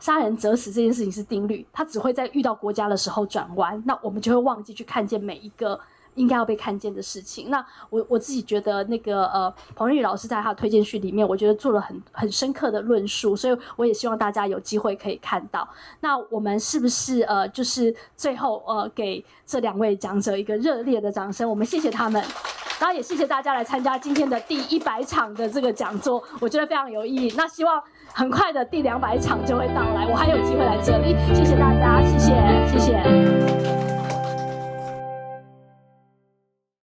[0.00, 5.78] 杀人者死这件事情是定律，他只会在遇到国家的时候转弯，那我们就会忘记去看见每一个。
[6.18, 7.48] 应该要被看见的事情。
[7.48, 15.66] 那我我自己觉得，那个呃，彭仁郁老师在他的推荐序里面，我觉得做了很很深刻的论述，所以我也希望大家有机会可以看到。
[16.00, 21.48] 那我们是不是呃，就是最后呃，给这两位讲者一个热烈的掌声？
[21.48, 22.22] 我们谢谢他们，
[22.80, 27.32] 然后也谢谢大家来参加今天的第一百场的这个讲座，我觉得非常有意义。
[27.36, 27.82] 那希望
[28.12, 31.14] 很快的第两百场就会到来，我还有机会来这里。
[31.34, 32.32] 谢谢大家，谢谢，
[32.72, 33.77] 谢谢。